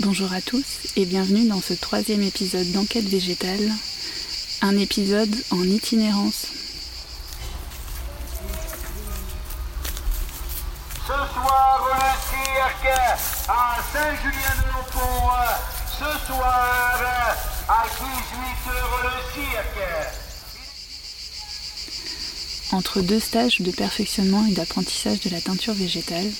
Bonjour 0.00 0.32
à 0.32 0.40
tous 0.40 0.88
et 0.96 1.04
bienvenue 1.04 1.46
dans 1.46 1.60
ce 1.60 1.72
troisième 1.72 2.22
épisode 2.22 2.72
d'Enquête 2.72 3.04
végétale, 3.04 3.70
un 4.60 4.76
épisode 4.76 5.32
en 5.52 5.62
itinérance. 5.62 6.48
Ce 11.06 11.12
soir, 11.12 11.88
le 11.94 12.00
cirque 12.28 12.88
à 13.48 13.76
Saint-Julien-de-Lompont. 13.92 15.30
Ce 15.96 16.26
soir, 16.26 17.00
à 17.68 17.84
18h, 17.86 18.74
le 19.04 19.10
cirque. 19.32 19.84
Entre 22.72 23.00
deux 23.00 23.20
stages 23.20 23.60
de 23.60 23.70
perfectionnement 23.70 24.44
et 24.46 24.52
d'apprentissage 24.54 25.20
de 25.20 25.30
la 25.30 25.40
teinture 25.40 25.74
végétale, 25.74 26.32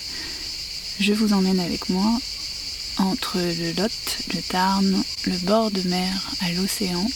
je 0.99 1.13
vous 1.13 1.33
emmène 1.33 1.61
avec 1.61 1.89
moi 1.89 2.19
entre 3.05 3.39
le 3.39 3.73
Lot, 3.73 4.19
le 4.35 4.41
Tarn, 4.41 5.03
le 5.27 5.39
bord 5.39 5.71
de 5.71 5.83
mer 5.89 6.33
à 6.41 6.51
l'océan 6.53 7.07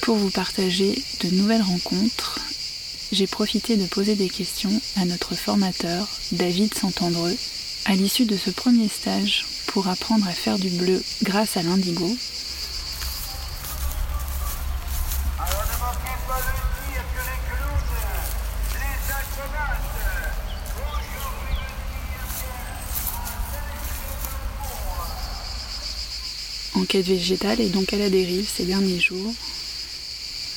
pour 0.00 0.16
vous 0.16 0.30
partager 0.30 1.02
de 1.20 1.30
nouvelles 1.30 1.62
rencontres. 1.62 2.40
J'ai 3.12 3.26
profité 3.26 3.76
de 3.76 3.86
poser 3.86 4.14
des 4.14 4.30
questions 4.30 4.80
à 4.96 5.04
notre 5.04 5.34
formateur, 5.34 6.08
David 6.32 6.72
Santandreux, 6.74 7.36
à 7.84 7.94
l'issue 7.94 8.24
de 8.24 8.36
ce 8.36 8.50
premier 8.50 8.88
stage 8.88 9.44
pour 9.66 9.88
apprendre 9.88 10.26
à 10.26 10.32
faire 10.32 10.58
du 10.58 10.70
bleu 10.70 11.02
grâce 11.22 11.56
à 11.56 11.62
l'indigo. 11.62 12.06
Alors 15.38 15.64
ne 15.66 15.78
manquez 15.78 16.16
pas 16.28 16.38
le 16.38 16.52
cirque, 16.92 17.18
les 17.26 17.40
clowns, 17.48 17.94
les 18.80 19.00
acrobates. 19.12 19.92
Aujourd'hui, 20.78 21.62
le 26.71 26.71
végétale 26.90 27.60
est 27.60 27.68
donc 27.68 27.92
à 27.92 27.98
la 27.98 28.10
dérive 28.10 28.48
ces 28.48 28.64
derniers 28.64 29.00
jours. 29.00 29.34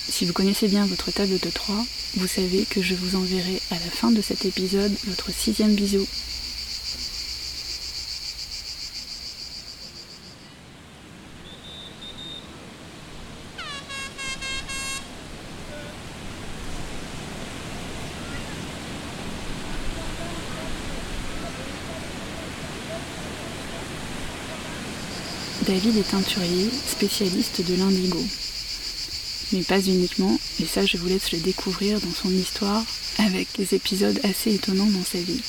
Si 0.10 0.26
vous 0.26 0.34
connaissez 0.34 0.68
bien 0.68 0.86
votre 0.86 1.12
table 1.12 1.40
de 1.40 1.50
3, 1.50 1.76
vous 2.18 2.28
savez 2.28 2.66
que 2.70 2.82
je 2.82 2.94
vous 2.94 3.16
enverrai 3.16 3.62
à 3.72 3.76
la 3.76 3.92
fin 3.92 4.12
de 4.12 4.22
cet 4.22 4.46
épisode 4.46 4.94
votre 5.08 5.32
sixième 5.32 5.76
bisou. 5.76 6.06
David 25.68 25.98
est 25.98 26.12
teinturier, 26.12 26.70
spécialiste 26.88 27.66
de 27.66 27.74
l'indigo. 27.74 28.24
Mais 29.52 29.64
pas 29.64 29.80
uniquement, 29.80 30.38
et 30.62 30.66
ça 30.66 30.86
je 30.86 30.98
vous 30.98 31.08
laisse 31.08 31.32
le 31.32 31.40
découvrir 31.40 32.00
dans 32.02 32.14
son 32.14 32.30
histoire, 32.30 32.84
avec 33.18 33.48
des 33.58 33.74
épisodes 33.74 34.20
assez 34.24 34.54
étonnants 34.54 34.86
dans 34.86 35.04
sa 35.04 35.18
vie. 35.18 35.42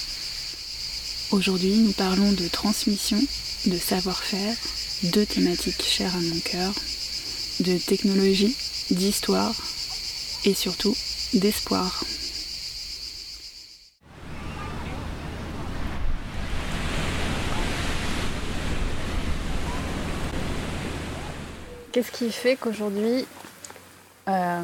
Aujourd'hui, 1.32 1.74
nous 1.74 1.92
parlons 1.92 2.32
de 2.32 2.48
transmission, 2.48 3.22
de 3.66 3.76
savoir-faire, 3.76 4.56
deux 5.02 5.26
thématiques 5.26 5.82
chères 5.82 6.16
à 6.16 6.20
mon 6.20 6.40
cœur, 6.40 6.72
de 7.60 7.76
technologie, 7.76 8.56
d'histoire 8.90 9.54
et 10.46 10.54
surtout 10.54 10.96
d'espoir. 11.34 12.04
Qu'est-ce 21.96 22.12
qui 22.12 22.30
fait 22.30 22.56
qu'aujourd'hui 22.56 23.24
euh, 24.28 24.62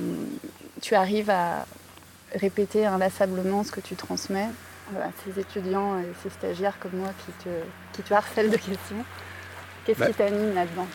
tu 0.83 0.95
arrives 0.95 1.31
à 1.31 1.65
répéter 2.35 2.85
inlassablement 2.85 3.65
ce 3.65 3.73
que 3.73 3.81
tu 3.81 3.97
transmets 3.97 4.51
euh, 4.95 5.03
à 5.03 5.11
ces 5.25 5.41
étudiants 5.41 5.99
et 5.99 6.05
ces 6.23 6.29
stagiaires 6.29 6.79
comme 6.79 6.95
moi 6.97 7.09
qui 7.25 7.33
te, 7.43 7.49
qui 7.95 8.03
te 8.03 8.13
harcèlent 8.13 8.51
de 8.51 8.59
questions? 8.59 9.03
Qu'est-ce 9.87 10.01
Bah. 10.01 10.09
qui 10.09 10.13
t'anime 10.13 10.55
là-dedans? 10.55 10.87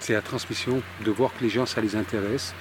C'est 0.00 0.12
la 0.12 0.20
transmission, 0.20 0.82
de 1.02 1.10
voir 1.10 1.32
que 1.32 1.42
les 1.42 1.48
gens, 1.48 1.64
ça 1.64 1.80
les 1.80 1.96
intéresse. 1.96 2.52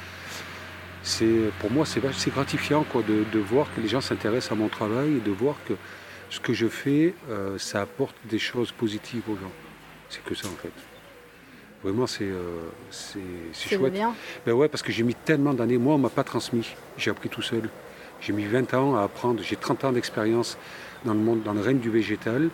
C'est, 1.03 1.51
pour 1.59 1.71
moi, 1.71 1.85
c'est, 1.85 1.99
gratifiant 2.29 2.85
quoi, 2.85 3.03
de, 3.03 3.25
de 3.33 3.39
voir 3.39 3.67
que 3.75 3.81
les 3.81 3.89
gens 3.89 3.99
s'intéressent 3.99 4.53
à 4.53 4.55
mon 4.55 4.69
travail 4.69 5.17
et 5.17 5.19
de 5.19 5.31
voir 5.31 5.57
que 5.67 5.73
ce 6.29 6.39
que 6.39 6.53
je 6.53 6.69
fais, 6.69 7.15
euh, 7.29 7.57
ça 7.59 7.81
apporte 7.81 8.15
des 8.23 8.39
choses 8.39 8.71
positives 8.71 9.23
aux 9.29 9.35
gens. 9.35 9.51
C'est 10.07 10.23
que 10.23 10.35
ça, 10.35 10.47
en 10.47 10.55
fait. 10.55 10.71
Vraiment, 11.83 12.07
c'est, 12.07 12.23
euh, 12.23 12.59
c'est, 12.91 13.19
chouette. 13.77 13.93
lien 13.93 14.13
Ben 14.45 14.53
ouais, 14.53 14.69
parce 14.69 14.81
que 14.81 14.91
j'ai 14.91 15.03
mis 15.03 15.15
tellement 15.15 15.53
d'années. 15.53 15.77
Moi, 15.77 15.95
on 15.95 15.97
m'a 15.97 16.09
pas 16.09 16.23
transmis. 16.23 16.75
J'ai 16.97 17.11
appris 17.11 17.29
tout 17.29 17.41
seul. 17.41 17.69
J'ai 18.21 18.31
mis 18.33 18.45
20 18.45 18.73
ans 18.73 18.95
à 18.95 19.03
apprendre. 19.03 19.41
J'ai 19.43 19.55
30 19.57 19.83
ans 19.83 19.91
d'expérience 19.91 20.57
dans 21.03 21.13
le 21.13 21.19
monde, 21.19 21.43
dans 21.43 21.53
le 21.53 21.59
règne 21.61 21.79
du 21.79 21.89
végétal, 21.89 22.49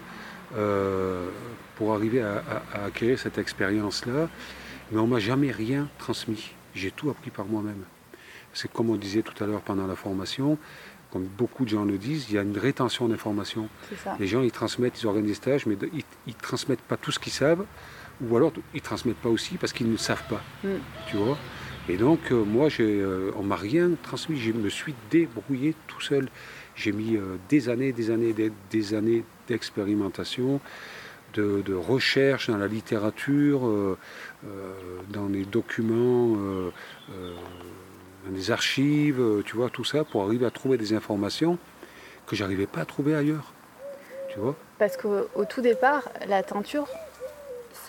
euh, 0.58 1.28
pour 1.76 1.94
arriver 1.94 2.22
à, 2.22 2.44
à- 2.74 2.80
à 2.82 2.86
acquérir 2.86 3.20
cette 3.20 3.38
expérience-là. 3.38 4.30
Mais 4.92 5.00
on 5.00 5.06
m'a 5.08 5.20
jamais 5.20 5.52
rien 5.52 5.88
transmis. 6.00 6.52
J'ai 6.74 6.90
tout 6.92 7.10
appris 7.12 7.30
par 7.30 7.46
moi-même. 7.46 7.84
C'est 8.54 8.72
comme 8.72 8.90
on 8.90 8.96
disait 8.96 9.22
tout 9.22 9.44
à 9.44 9.46
l'heure 9.48 9.62
pendant 9.62 9.86
la 9.86 9.96
formation, 9.96 10.58
comme 11.12 11.26
beaucoup 11.26 11.66
de 11.66 11.70
gens 11.70 11.86
le 11.86 12.00
disent, 12.00 12.26
il 12.30 12.36
y 12.36 12.38
a 12.40 12.42
une 12.42 12.58
rétention 12.58 13.08
d'informations. 13.08 13.70
Les 14.20 14.26
gens, 14.28 14.42
ils 14.42 14.52
transmettent, 14.52 15.00
ils 15.02 15.06
organisent 15.08 15.30
des 15.32 15.36
stages, 15.36 15.66
mais 15.68 15.78
ils 15.94 16.04
ne 16.28 16.34
transmettent 16.42 16.82
pas 16.82 16.98
tout 16.98 17.12
ce 17.12 17.20
qu'ils 17.20 17.34
savent, 17.34 17.66
ou 18.22 18.36
alors 18.36 18.52
ils 18.74 18.78
ne 18.78 18.82
transmettent 18.82 19.18
pas 19.18 19.30
aussi 19.30 19.58
parce 19.58 19.74
qu'ils 19.74 19.92
ne 19.92 19.98
savent 19.98 20.28
pas. 20.30 20.42
Mm. 20.64 20.68
Tu 21.08 21.18
vois 21.18 21.38
Et 21.88 21.98
donc, 21.98 22.20
euh, 22.32 22.44
moi, 22.44 22.70
j'ai, 22.70 23.00
euh, 23.02 23.32
on 23.36 23.44
ne 23.44 23.48
m'a 23.48 23.56
rien 23.56 23.92
transmis. 24.04 24.38
Je 24.38 24.52
me 24.52 24.70
suis 24.70 24.96
débrouillé 25.10 25.76
tout 25.88 26.02
seul. 26.02 26.30
J'ai 26.76 26.92
mis 26.92 27.16
euh, 27.16 27.38
des 27.50 27.70
années, 27.70 27.92
des 27.92 28.12
années, 28.12 28.34
des, 28.34 28.52
des 28.72 28.94
années 28.94 29.24
d'expérimentation, 29.48 30.60
de, 31.34 31.62
de 31.66 31.74
recherche 31.74 32.50
dans 32.50 32.58
la 32.58 32.68
littérature, 32.68 33.68
euh, 33.68 33.98
dans 35.10 35.28
les 35.28 35.46
documents, 35.46 36.38
dans 38.26 38.32
les 38.32 38.52
archives, 38.52 39.22
tu 39.46 39.56
vois, 39.56 39.70
tout 39.70 39.84
ça, 39.84 40.04
pour 40.04 40.24
arriver 40.24 40.46
à 40.46 40.52
trouver 40.52 40.78
des 40.78 40.94
informations 40.94 41.58
que 42.26 42.36
j'arrivais 42.36 42.68
pas 42.68 42.82
à 42.82 42.86
trouver 42.86 43.16
ailleurs. 43.16 43.54
Tu 44.32 44.40
vois 44.40 44.56
Parce 44.78 44.96
qu'au 44.98 45.28
au 45.36 45.46
tout 45.46 45.62
départ, 45.62 46.08
la 46.28 46.44
teinture, 46.44 46.88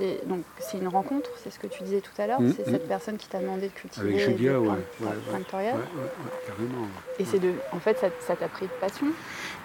c'est 0.00 0.26
donc 0.26 0.44
c'est 0.58 0.78
une 0.78 0.88
rencontre, 0.88 1.30
c'est 1.36 1.50
ce 1.50 1.58
que 1.58 1.66
tu 1.66 1.82
disais 1.82 2.00
tout 2.00 2.10
à 2.18 2.26
l'heure. 2.26 2.40
Mm, 2.40 2.52
c'est 2.56 2.66
mm. 2.66 2.70
cette 2.70 2.88
personne 2.88 3.16
qui 3.16 3.28
t'a 3.28 3.40
demandé 3.40 3.68
de 3.68 3.72
cultiver 3.72 4.22
Avec 4.22 4.38
Julia, 4.38 4.60
ouais, 4.60 4.68
ouais, 4.68 4.76
ouais. 5.06 5.42
carrément. 5.50 6.88
Et 7.18 7.24
c'est 7.24 7.38
de, 7.38 7.52
en 7.72 7.78
fait, 7.78 7.96
ça 8.20 8.36
t'a 8.36 8.48
pris 8.48 8.66
de 8.66 8.72
passion. 8.80 9.06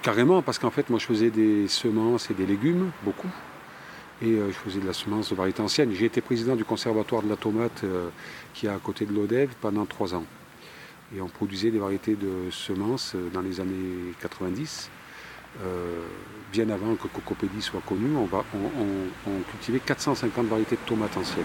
Carrément, 0.01 0.41
parce 0.41 0.59
qu'en 0.59 0.71
fait, 0.71 0.89
moi, 0.89 0.99
je 0.99 1.05
faisais 1.05 1.29
des 1.29 1.67
semences 1.67 2.29
et 2.29 2.33
des 2.33 2.45
légumes, 2.45 2.91
beaucoup. 3.03 3.29
Et 4.21 4.27
euh, 4.27 4.47
je 4.47 4.53
faisais 4.53 4.79
de 4.79 4.87
la 4.87 4.93
semence 4.93 5.29
de 5.29 5.35
variété 5.35 5.61
ancienne. 5.61 5.91
J'ai 5.93 6.05
été 6.05 6.21
président 6.21 6.55
du 6.55 6.63
conservatoire 6.63 7.21
de 7.21 7.29
la 7.29 7.35
tomate 7.35 7.83
euh, 7.83 8.09
qui 8.53 8.67
est 8.67 8.69
à 8.69 8.77
côté 8.77 9.05
de 9.05 9.13
l'Odève 9.13 9.49
pendant 9.61 9.85
trois 9.85 10.15
ans. 10.15 10.23
Et 11.15 11.21
on 11.21 11.27
produisait 11.27 11.71
des 11.71 11.79
variétés 11.79 12.15
de 12.15 12.49
semences 12.49 13.13
euh, 13.15 13.29
dans 13.33 13.41
les 13.41 13.59
années 13.59 14.13
90. 14.21 14.89
Euh, 15.63 15.94
bien 16.63 16.73
avant 16.73 16.95
que 16.95 17.07
Cocopédie 17.07 17.61
soit 17.61 17.81
connu, 17.85 18.15
on, 18.15 18.25
va, 18.25 18.43
on, 18.53 18.81
on- 18.81 19.31
on 19.31 19.39
cultivait 19.51 19.79
450 19.79 20.45
variétés 20.47 20.75
de 20.77 20.87
tomates 20.87 21.17
anciennes. 21.17 21.43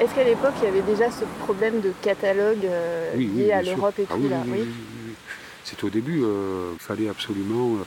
Est-ce 0.00 0.12
qu'à 0.14 0.24
l'époque, 0.24 0.54
il 0.60 0.64
y 0.64 0.68
avait 0.68 0.82
déjà 0.82 1.10
ce 1.10 1.24
problème 1.44 1.80
de 1.80 1.92
catalogue 2.02 2.64
euh, 2.64 3.12
Oui, 3.16 3.30
oui, 3.32 3.42
lié 3.44 3.52
à 3.52 3.62
l'Europe 3.62 3.94
et 3.98 4.06
Ah 4.10 4.14
tout 4.14 4.20
oui, 4.22 4.28
là. 4.28 4.42
C'était 5.64 5.84
au 5.84 5.90
début, 5.90 6.22
euh, 6.24 6.72
il 6.74 6.80
fallait 6.80 7.08
absolument 7.08 7.74
euh, 7.76 7.84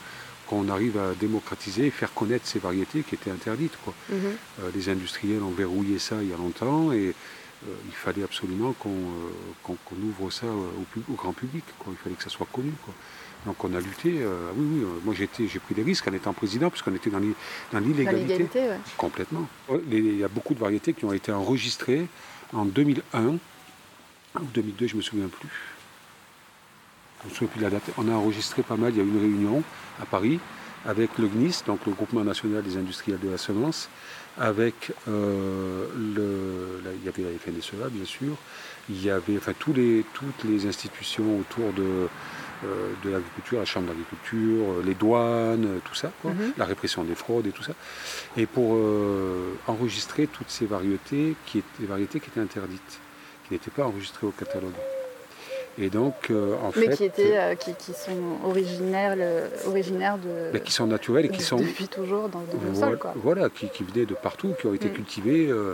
qu'on 0.47 0.69
arrive 0.69 0.97
à 0.97 1.13
démocratiser 1.19 1.87
et 1.87 1.91
faire 1.91 2.13
connaître 2.13 2.45
ces 2.47 2.59
variétés 2.59 3.01
qui 3.01 3.15
étaient 3.15 3.31
interdites. 3.31 3.77
Quoi. 3.83 3.93
Mhm. 4.09 4.71
Les 4.75 4.89
industriels 4.89 5.41
ont 5.43 5.51
verrouillé 5.51 5.97
ça 5.99 6.17
il 6.21 6.29
y 6.29 6.33
a 6.33 6.37
longtemps 6.37 6.91
et 6.93 7.13
il 7.87 7.93
fallait 7.93 8.23
absolument 8.23 8.73
qu'on 8.79 8.89
qu'on- 9.63 9.77
qu'on 9.85 9.95
ouvre 10.07 10.31
ça 10.31 10.47
au, 10.47 11.13
grand 11.13 11.33
public. 11.33 11.63
Quoi. 11.79 11.93
Il 11.95 12.01
fallait 12.03 12.15
que 12.15 12.23
ça 12.23 12.29
soit 12.29 12.47
connu. 12.51 12.71
Quoi. 12.85 12.93
Donc 13.45 13.63
on 13.63 13.73
a 13.73 13.79
lutté. 13.79 14.19
euh, 14.21 14.51
oui, 14.55 14.65
oui, 14.75 14.83
euh, 14.83 14.99
moi 15.03 15.15
j'ai 15.15 15.27
pris 15.27 15.73
des 15.73 15.81
risques 15.83 16.07
en 16.07 16.13
étant 16.13 16.33
président 16.33 16.69
puisqu'on 16.69 16.93
était 16.93 17.09
dans 17.09 17.17
l'i- 17.19 17.33
dans 17.71 17.79
Dans 17.81 17.85
l'illégalité. 17.87 18.43
ouais. 18.59 18.77
Complètement. 18.97 19.47
Les- 19.87 19.97
Il 19.99 20.17
y 20.17 20.23
a 20.23 20.27
beaucoup 20.27 20.53
de 20.53 20.59
variétés 20.59 20.93
qui 20.93 21.05
ont 21.05 21.13
été 21.13 21.31
enregistrées 21.31 22.07
en 22.53 22.65
2001 22.65 23.37
ou 24.39 24.45
2002, 24.53 24.87
je 24.87 24.93
ne 24.93 24.97
me 24.97 25.01
souviens 25.01 25.27
plus. 25.27 25.49
Je 27.23 27.29
me 27.29 27.33
souviens 27.33 27.47
plus 27.47 27.59
de 27.59 27.63
la 27.63 27.69
date. 27.71 27.83
On 27.97 28.07
a 28.09 28.13
enregistré 28.13 28.61
pas 28.63 28.75
mal. 28.77 28.91
Il 28.93 28.97
y 28.97 29.01
a 29.01 29.03
eu 29.03 29.07
une 29.07 29.19
réunion 29.19 29.63
à 30.01 30.05
Paris 30.05 30.39
avec 30.85 31.17
le 31.19 31.27
GNIS, 31.27 31.61
donc 31.67 31.79
le 31.85 31.93
Groupement 31.93 32.23
national 32.23 32.63
des 32.63 32.77
industriels 32.77 33.19
de 33.19 33.29
la 33.29 33.37
semence, 33.37 33.89
avec 34.39 34.91
euh, 35.07 35.87
le, 35.95 36.81
là, 36.83 36.89
il 36.99 37.05
y 37.05 37.07
avait 37.09 37.23
la 37.31 37.37
FNSEA 37.37 37.89
bien 37.91 38.05
sûr, 38.05 38.35
il 38.89 39.03
y 39.03 39.11
avait 39.11 39.37
enfin 39.37 39.53
tous 39.59 39.73
les, 39.73 40.03
toutes 40.15 40.43
les 40.43 40.65
institutions 40.65 41.37
autour 41.39 41.71
de, 41.73 42.07
de 42.63 43.09
l'agriculture, 43.09 43.59
la 43.59 43.65
chambre 43.65 43.87
d'agriculture, 43.87 44.63
euh, 44.71 44.83
les 44.85 44.93
douanes, 44.93 45.65
euh, 45.65 45.79
tout 45.83 45.95
ça, 45.95 46.11
quoi, 46.21 46.31
Mhm. 46.31 46.53
la 46.57 46.65
répression 46.65 47.03
des 47.03 47.15
fraudes 47.15 47.47
et 47.47 47.51
tout 47.51 47.63
ça, 47.63 47.73
et 48.37 48.45
pour 48.45 48.75
euh, 48.75 49.53
enregistrer 49.67 50.27
toutes 50.27 50.49
ces 50.49 50.65
variétés 50.65 51.35
qui 51.45 51.59
étaient, 51.59 51.85
variétés 51.85 52.19
qui 52.19 52.29
étaient 52.29 52.39
interdites, 52.39 52.99
qui 53.47 53.53
n'étaient 53.53 53.71
pas 53.71 53.85
enregistrées 53.85 54.27
au 54.27 54.31
catalogue. 54.31 54.73
Et 55.77 55.89
donc, 55.89 56.29
euh, 56.29 56.55
en 56.61 56.71
Mais 56.75 56.87
fait, 56.87 56.97
qui, 56.97 57.03
étaient, 57.05 57.37
euh, 57.37 57.55
qui, 57.55 57.73
qui 57.75 57.93
sont 57.93 58.39
originaires, 58.43 59.15
le- 59.15 59.43
originaires 59.69 60.17
de, 60.17 60.51
ben, 60.51 60.61
qui 60.61 60.73
sont 60.73 60.85
naturelles 60.85 61.27
et 61.27 61.29
qui 61.29 61.41
sont 61.41 61.55
depuis 61.55 61.87
toujours 61.87 62.27
dans, 62.27 62.41
le 62.41 62.69
voilà, 62.73 62.87
sol. 62.89 62.97
Quoi. 62.99 63.13
voilà, 63.15 63.49
qui, 63.49 63.69
qui 63.69 63.83
venaient 63.85 64.05
de 64.05 64.13
partout, 64.13 64.53
qui 64.59 64.67
ont 64.67 64.73
été 64.73 64.89
Mm. 64.89 64.93
cultivés 64.93 65.47
euh, 65.49 65.73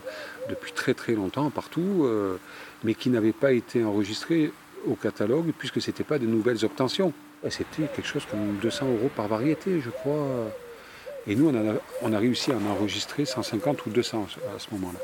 depuis 0.49 0.71
très 0.71 0.93
très 0.93 1.13
longtemps 1.13 1.49
partout, 1.49 2.03
euh, 2.05 2.37
mais 2.83 2.93
qui 2.93 3.09
n'avaient 3.09 3.33
pas 3.33 3.51
été 3.53 3.83
enregistrés 3.83 4.51
au 4.85 4.95
catalogue 4.95 5.51
puisque 5.57 5.81
ce 5.81 5.89
n'était 5.89 6.03
pas 6.03 6.19
de 6.19 6.25
nouvelles 6.25 6.63
obtentions. 6.65 7.13
C'était 7.49 7.83
quelque 7.95 8.07
chose 8.07 8.25
comme 8.29 8.57
200 8.61 8.87
euros 8.87 9.09
par 9.15 9.27
variété, 9.27 9.79
je 9.79 9.89
crois. 9.89 10.51
Et 11.27 11.35
nous, 11.35 11.49
on 11.49 11.55
a, 11.55 11.73
on 12.01 12.13
a 12.13 12.19
réussi 12.19 12.51
à 12.51 12.57
en 12.57 12.65
enregistrer 12.65 13.25
150 13.25 13.85
ou 13.85 13.89
200 13.89 14.27
à 14.55 14.59
ce 14.59 14.67
moment-là. 14.71 14.99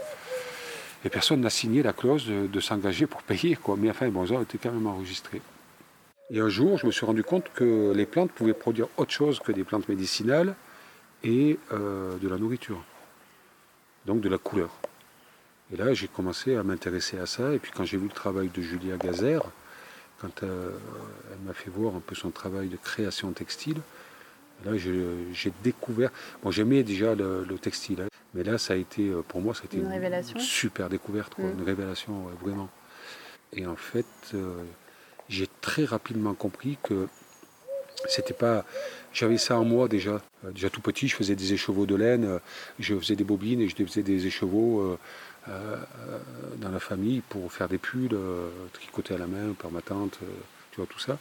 Et 1.06 1.10
personne 1.10 1.42
n'a 1.42 1.50
signé 1.50 1.84
la 1.84 1.94
clause 1.94 2.28
de, 2.28 2.48
de 2.48 2.60
s'engager 2.60 3.08
pour 3.08 3.24
payer, 3.24 3.56
quoi. 3.56 3.76
Mais 3.78 3.90
enfin, 3.90 4.08
bon, 4.08 4.26
ça 4.26 4.40
a 4.40 4.42
été 4.42 4.58
quand 4.58 4.72
même 4.72 4.88
enregistré. 4.88 5.42
Et 6.32 6.40
un 6.40 6.50
jour, 6.50 6.78
je 6.78 6.86
me 6.86 6.92
suis 6.92 7.06
rendu 7.06 7.24
compte 7.24 7.52
que 7.54 7.92
les 7.94 8.06
plantes 8.06 8.32
pouvaient 8.32 8.54
produire 8.54 8.88
autre 8.98 9.12
chose 9.12 9.40
que 9.40 9.52
des 9.52 9.64
plantes 9.64 9.90
médicinales 9.90 10.56
et 11.24 11.60
euh, 11.72 12.18
de 12.18 12.28
la 12.28 12.38
nourriture. 12.38 12.82
Donc 14.06 14.22
de 14.22 14.30
la 14.30 14.38
couleur. 14.38 14.70
Et 15.74 15.78
là, 15.78 15.94
j'ai 15.94 16.08
commencé 16.08 16.56
à 16.56 16.64
m'intéresser 16.64 17.20
à 17.20 17.26
ça. 17.26 17.54
Et 17.54 17.60
puis 17.60 17.72
quand 17.74 17.84
j'ai 17.84 17.98
vu 17.98 18.06
le 18.06 18.14
travail 18.14 18.50
de 18.50 18.62
Julia 18.62 18.98
Gazer, 18.98 19.44
quand 20.24 20.44
euh, 20.44 20.72
elle 21.32 21.46
m'a 21.46 21.54
fait 21.54 21.70
voir 21.70 21.96
un 21.96 22.00
peu 22.00 22.16
son 22.16 22.32
travail 22.32 22.70
de 22.70 22.78
création 22.78 23.32
textile, 23.34 23.78
là, 24.66 24.72
j'ai 24.78 25.52
découvert. 25.64 26.12
Bon, 26.42 26.50
j'aimais 26.50 26.84
déjà 26.84 27.14
le, 27.14 27.44
le 27.44 27.58
textile, 27.58 28.02
hein, 28.02 28.08
mais 28.34 28.44
là, 28.44 28.58
ça 28.58 28.74
a 28.74 28.78
été, 28.78 29.10
euh, 29.10 29.22
pour 29.28 29.42
moi, 29.42 29.54
ça 29.54 29.64
a 29.64 29.66
été 29.66 29.78
Une 29.78 29.88
révélation 29.88 30.40
super 30.40 30.88
découverte, 30.90 31.36
quoi, 31.36 31.44
Mm. 31.46 31.60
une 31.60 31.66
révélation, 31.66 32.26
ouais, 32.26 32.32
vraiment. 32.42 32.70
Et 33.52 33.66
en 33.68 33.76
fait, 33.76 34.06
euh, 34.34 34.64
j'ai 35.28 35.48
très 35.60 35.84
rapidement 35.84 36.34
compris 36.34 36.78
que 36.82 37.08
c'était 38.08 38.34
pas. 38.34 38.66
J'avais 39.14 39.38
ça 39.38 39.58
en 39.60 39.66
moi 39.66 39.88
déjà. 39.88 40.22
Déjà 40.56 40.70
tout 40.70 40.82
petit, 40.82 41.08
je 41.08 41.16
faisais 41.16 41.36
des 41.36 41.54
écheveaux 41.54 41.86
de 41.86 41.96
laine, 41.96 42.40
je 42.80 42.96
faisais 42.98 43.16
des 43.16 43.24
bobines 43.24 43.62
et 43.62 43.70
je 43.70 43.76
faisais 43.76 44.02
des 44.04 44.26
écheveaux 44.26 44.82
euh, 44.82 44.98
dans 45.48 46.70
la 46.72 46.80
famille 46.80 47.22
pour 47.30 47.52
faire 47.52 47.68
des 47.68 47.78
pulls 47.78 48.10
euh, 48.14 48.50
tricotés 48.74 49.14
à 49.14 49.18
la 49.18 49.28
main 49.28 49.54
par 49.58 49.72
ma 49.72 49.82
tante, 49.82 50.18
euh, 50.24 50.28
tu 50.72 50.78
vois, 50.78 50.86
tout 50.88 51.00
ça. 51.00 51.18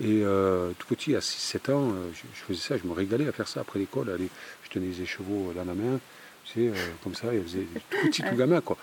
Et 0.00 0.22
euh, 0.24 0.72
tout 0.78 0.86
petit, 0.88 1.14
à 1.14 1.20
6-7 1.20 1.72
ans, 1.72 1.90
euh, 1.92 2.10
je, 2.12 2.22
je 2.34 2.42
faisais 2.44 2.60
ça, 2.60 2.76
je 2.76 2.86
me 2.86 2.92
régalais 2.92 3.28
à 3.28 3.32
faire 3.32 3.48
ça 3.48 3.60
après 3.60 3.78
l'école. 3.78 4.10
Aller, 4.10 4.28
je 4.64 4.70
tenais 4.70 4.86
les 4.86 5.02
écheveaux 5.02 5.52
dans 5.54 5.64
la 5.64 5.74
main, 5.74 6.00
tu 6.44 6.52
sais, 6.52 6.68
euh, 6.68 6.72
comme 7.02 7.14
ça, 7.14 7.32
et 7.32 7.38
je 7.38 7.42
faisais 7.44 7.66
tout 7.90 7.96
petit, 8.08 8.22
tout 8.28 8.36
gamin, 8.36 8.60
quoi. 8.60 8.76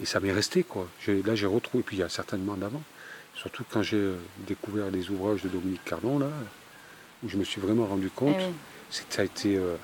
Et 0.00 0.06
ça 0.06 0.20
m'est 0.20 0.32
resté, 0.32 0.62
quoi. 0.62 0.86
J'ai- 1.04 1.22
Là, 1.22 1.34
j'ai 1.34 1.46
retrouvé, 1.46 1.82
puis 1.84 1.96
il 1.96 2.00
y 2.00 2.02
a 2.04 2.08
certainement 2.08 2.54
d'avant, 2.54 2.82
surtout 3.34 3.64
quand 3.70 3.82
j'ai 3.82 3.96
euh, 3.96 4.16
découvert 4.46 4.90
les 4.90 5.10
ouvrages 5.10 5.42
de 5.42 5.48
Dominique 5.48 5.84
Cardon, 5.84 6.18
là, 6.18 6.28
où 7.24 7.28
je 7.28 7.36
me 7.36 7.44
suis 7.44 7.60
vraiment 7.60 7.86
rendu 7.86 8.08
compte, 8.10 8.36
Eh 8.38 8.44
oui. 8.44 8.52
c'est 8.90 9.08
que 9.08 9.14
ça 9.14 9.22
a 9.22 9.24
été 9.24 9.56
euh, 9.56 9.74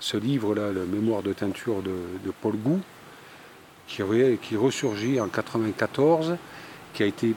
ce 0.00 0.16
livre-là, 0.16 0.72
le 0.72 0.84
Mémoire 0.84 1.22
de 1.22 1.32
teinture 1.32 1.80
de, 1.82 1.94
de 2.24 2.30
Paul 2.42 2.56
Gou, 2.56 2.80
qui, 3.88 4.02
re- 4.02 4.38
qui 4.38 4.56
ressurgit 4.56 5.20
en 5.20 5.28
94, 5.28 6.36
qui 6.94 7.02
a 7.02 7.06
été, 7.06 7.34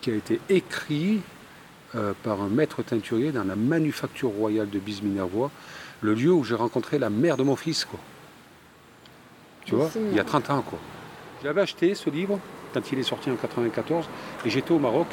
qui 0.00 0.10
a 0.10 0.14
été 0.14 0.40
écrit 0.50 1.20
euh, 1.94 2.12
par 2.22 2.42
un 2.42 2.48
maître 2.48 2.82
teinturier 2.82 3.32
dans 3.32 3.44
la 3.44 3.56
manufacture 3.56 4.30
royale 4.30 4.68
de 4.68 4.78
Bise-Minervois, 4.78 5.50
le 6.02 6.12
lieu 6.14 6.32
où 6.32 6.44
j'ai 6.44 6.56
rencontré 6.56 6.98
la 6.98 7.08
mère 7.08 7.36
de 7.36 7.42
mon 7.42 7.56
fils, 7.56 7.84
quoi. 7.84 7.98
Tu 9.64 9.74
vois, 9.74 9.90
il 9.96 10.14
y 10.14 10.18
a 10.18 10.22
hein. 10.22 10.26
30 10.26 10.50
ans, 10.50 10.62
quoi. 10.62 10.78
J'avais 11.42 11.60
acheté 11.60 11.94
ce 11.94 12.10
livre 12.10 12.38
quand 12.74 12.92
il 12.92 12.98
est 12.98 13.04
sorti 13.04 13.30
en 13.30 13.36
94, 13.36 14.06
et 14.44 14.50
j'étais 14.50 14.72
au 14.72 14.78
Maroc, 14.78 15.06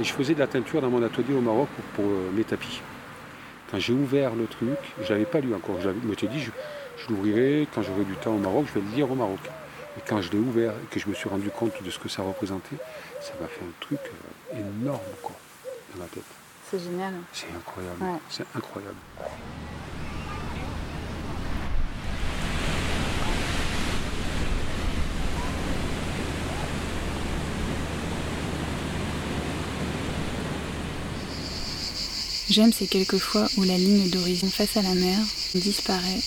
et 0.00 0.04
je 0.04 0.12
faisais 0.12 0.34
de 0.34 0.40
la 0.40 0.46
teinture 0.46 0.80
dans 0.80 0.90
mon 0.90 1.02
atelier 1.02 1.34
au 1.34 1.40
Maroc 1.40 1.68
pour, 1.76 2.04
pour, 2.04 2.12
euh, 2.12 2.30
les 2.36 2.44
tapis. 2.44 2.80
Quand 3.70 3.78
j'ai 3.78 3.92
ouvert 3.92 4.34
le 4.34 4.46
truc, 4.46 4.78
je 4.98 5.04
ne 5.04 5.08
l'avais 5.10 5.24
pas 5.24 5.40
lu 5.40 5.54
encore. 5.54 5.76
Je 5.80 5.90
je 5.90 6.08
m'étais 6.08 6.26
dit, 6.26 6.40
je, 6.40 6.50
je 7.04 7.14
l'ouvrirai 7.14 7.68
quand 7.74 7.82
j'aurai 7.82 8.04
du 8.04 8.14
temps 8.14 8.34
au 8.34 8.38
Maroc, 8.38 8.66
je 8.68 8.80
vais 8.80 8.86
le 8.86 8.96
lire 8.96 9.10
au 9.10 9.14
Maroc. 9.14 9.40
Et 9.96 10.00
quand 10.08 10.20
je 10.20 10.30
l'ai 10.30 10.38
ouvert 10.38 10.72
et 10.72 10.86
que 10.92 10.98
je 10.98 11.08
me 11.08 11.14
suis 11.14 11.28
rendu 11.28 11.50
compte 11.50 11.82
de 11.82 11.90
ce 11.90 11.98
que 11.98 12.08
ça 12.08 12.22
représentait, 12.22 12.76
ça 13.20 13.32
m'a 13.40 13.46
fait 13.46 13.62
un 13.62 13.72
truc 13.80 14.00
euh, 14.54 14.58
énorme 14.58 15.00
quoi, 15.22 15.36
dans 15.94 16.02
la 16.02 16.08
tête. 16.08 16.24
C'est 16.70 16.80
génial. 16.80 17.14
C'est 17.32 17.46
incroyable. 17.54 18.02
Ouais. 18.02 18.18
C'est 18.28 18.46
incroyable. 18.54 18.96
J'aime 32.50 32.72
ces 32.72 32.86
quelques 32.86 33.18
fois 33.18 33.46
où 33.56 33.62
la 33.62 33.76
ligne 33.76 34.10
d'horizon 34.10 34.48
face 34.48 34.76
à 34.76 34.82
la 34.82 34.94
mer 34.94 35.18
disparaît, 35.54 36.20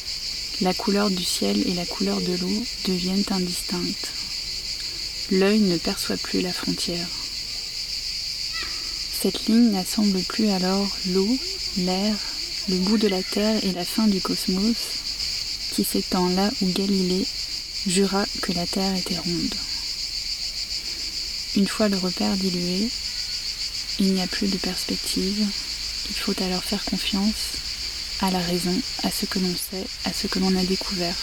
la 0.61 0.73
couleur 0.73 1.11
du 1.11 1.23
ciel 1.23 1.67
et 1.67 1.73
la 1.75 1.85
couleur 1.85 2.19
de 2.19 2.33
l'eau 2.37 2.63
deviennent 2.85 3.23
indistinctes. 3.29 4.11
L'œil 5.31 5.59
ne 5.59 5.77
perçoit 5.77 6.17
plus 6.17 6.41
la 6.41 6.51
frontière. 6.51 7.07
Cette 9.21 9.45
ligne 9.47 9.71
n'assemble 9.71 10.21
plus 10.23 10.49
alors 10.49 10.87
l'eau, 11.07 11.37
l'air, 11.77 12.15
le 12.69 12.77
bout 12.77 12.97
de 12.97 13.07
la 13.07 13.21
Terre 13.21 13.63
et 13.63 13.71
la 13.71 13.85
fin 13.85 14.07
du 14.07 14.19
cosmos, 14.19 14.75
qui 15.73 15.83
s'étend 15.83 16.29
là 16.29 16.49
où 16.61 16.65
Galilée 16.71 17.25
jura 17.85 18.25
que 18.41 18.53
la 18.53 18.65
Terre 18.65 18.95
était 18.95 19.17
ronde. 19.17 19.55
Une 21.55 21.67
fois 21.67 21.87
le 21.87 21.97
repère 21.97 22.35
dilué, 22.35 22.89
il 23.99 24.13
n'y 24.13 24.21
a 24.21 24.27
plus 24.27 24.47
de 24.47 24.57
perspective, 24.57 25.45
il 26.09 26.15
faut 26.15 26.35
alors 26.41 26.63
faire 26.63 26.83
confiance 26.85 27.56
à 28.21 28.31
la 28.31 28.39
raison, 28.39 28.73
à 29.03 29.11
ce 29.11 29.25
que 29.25 29.39
l'on 29.39 29.53
sait, 29.55 29.85
à 30.05 30.13
ce 30.13 30.27
que 30.27 30.39
l'on 30.39 30.55
a 30.55 30.63
découvert. 30.63 31.15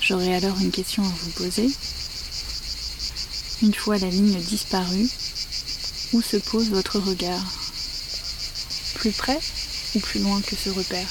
J'aurais 0.00 0.34
alors 0.34 0.58
une 0.60 0.70
question 0.70 1.02
à 1.02 1.08
vous 1.08 1.30
poser. 1.30 1.68
Une 3.62 3.74
fois 3.74 3.98
la 3.98 4.08
ligne 4.08 4.38
disparue, 4.40 5.08
où 6.12 6.22
se 6.22 6.36
pose 6.36 6.70
votre 6.70 6.98
regard? 6.98 7.44
Plus 8.96 9.12
près 9.12 9.38
ou 9.94 10.00
plus 10.00 10.20
loin 10.20 10.40
que 10.40 10.56
ce 10.56 10.70
repère? 10.70 11.06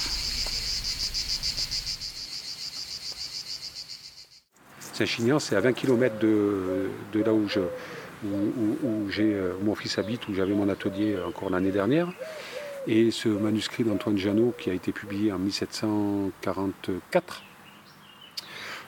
Saint-Chinian, 4.93 5.39
c'est 5.39 5.55
à 5.55 5.61
20 5.61 5.73
km 5.73 6.19
de, 6.19 6.89
là 7.13 7.33
où, 7.33 7.47
je, 7.47 7.59
euh, 8.25 9.53
où 9.61 9.63
mon 9.63 9.75
fils 9.75 9.97
habite, 9.97 10.27
où 10.27 10.33
j'avais 10.33 10.53
mon 10.53 10.67
atelier 10.67 11.17
encore 11.25 11.49
l'année 11.49 11.71
dernière. 11.71 12.11
Et 12.87 13.11
ce 13.11 13.29
manuscrit 13.29 13.83
d'Antoine 13.83 14.17
Janot, 14.17 14.53
qui 14.57 14.69
a 14.69 14.73
été 14.73 14.91
publié 14.91 15.31
en 15.31 15.37
1744, 15.39 17.43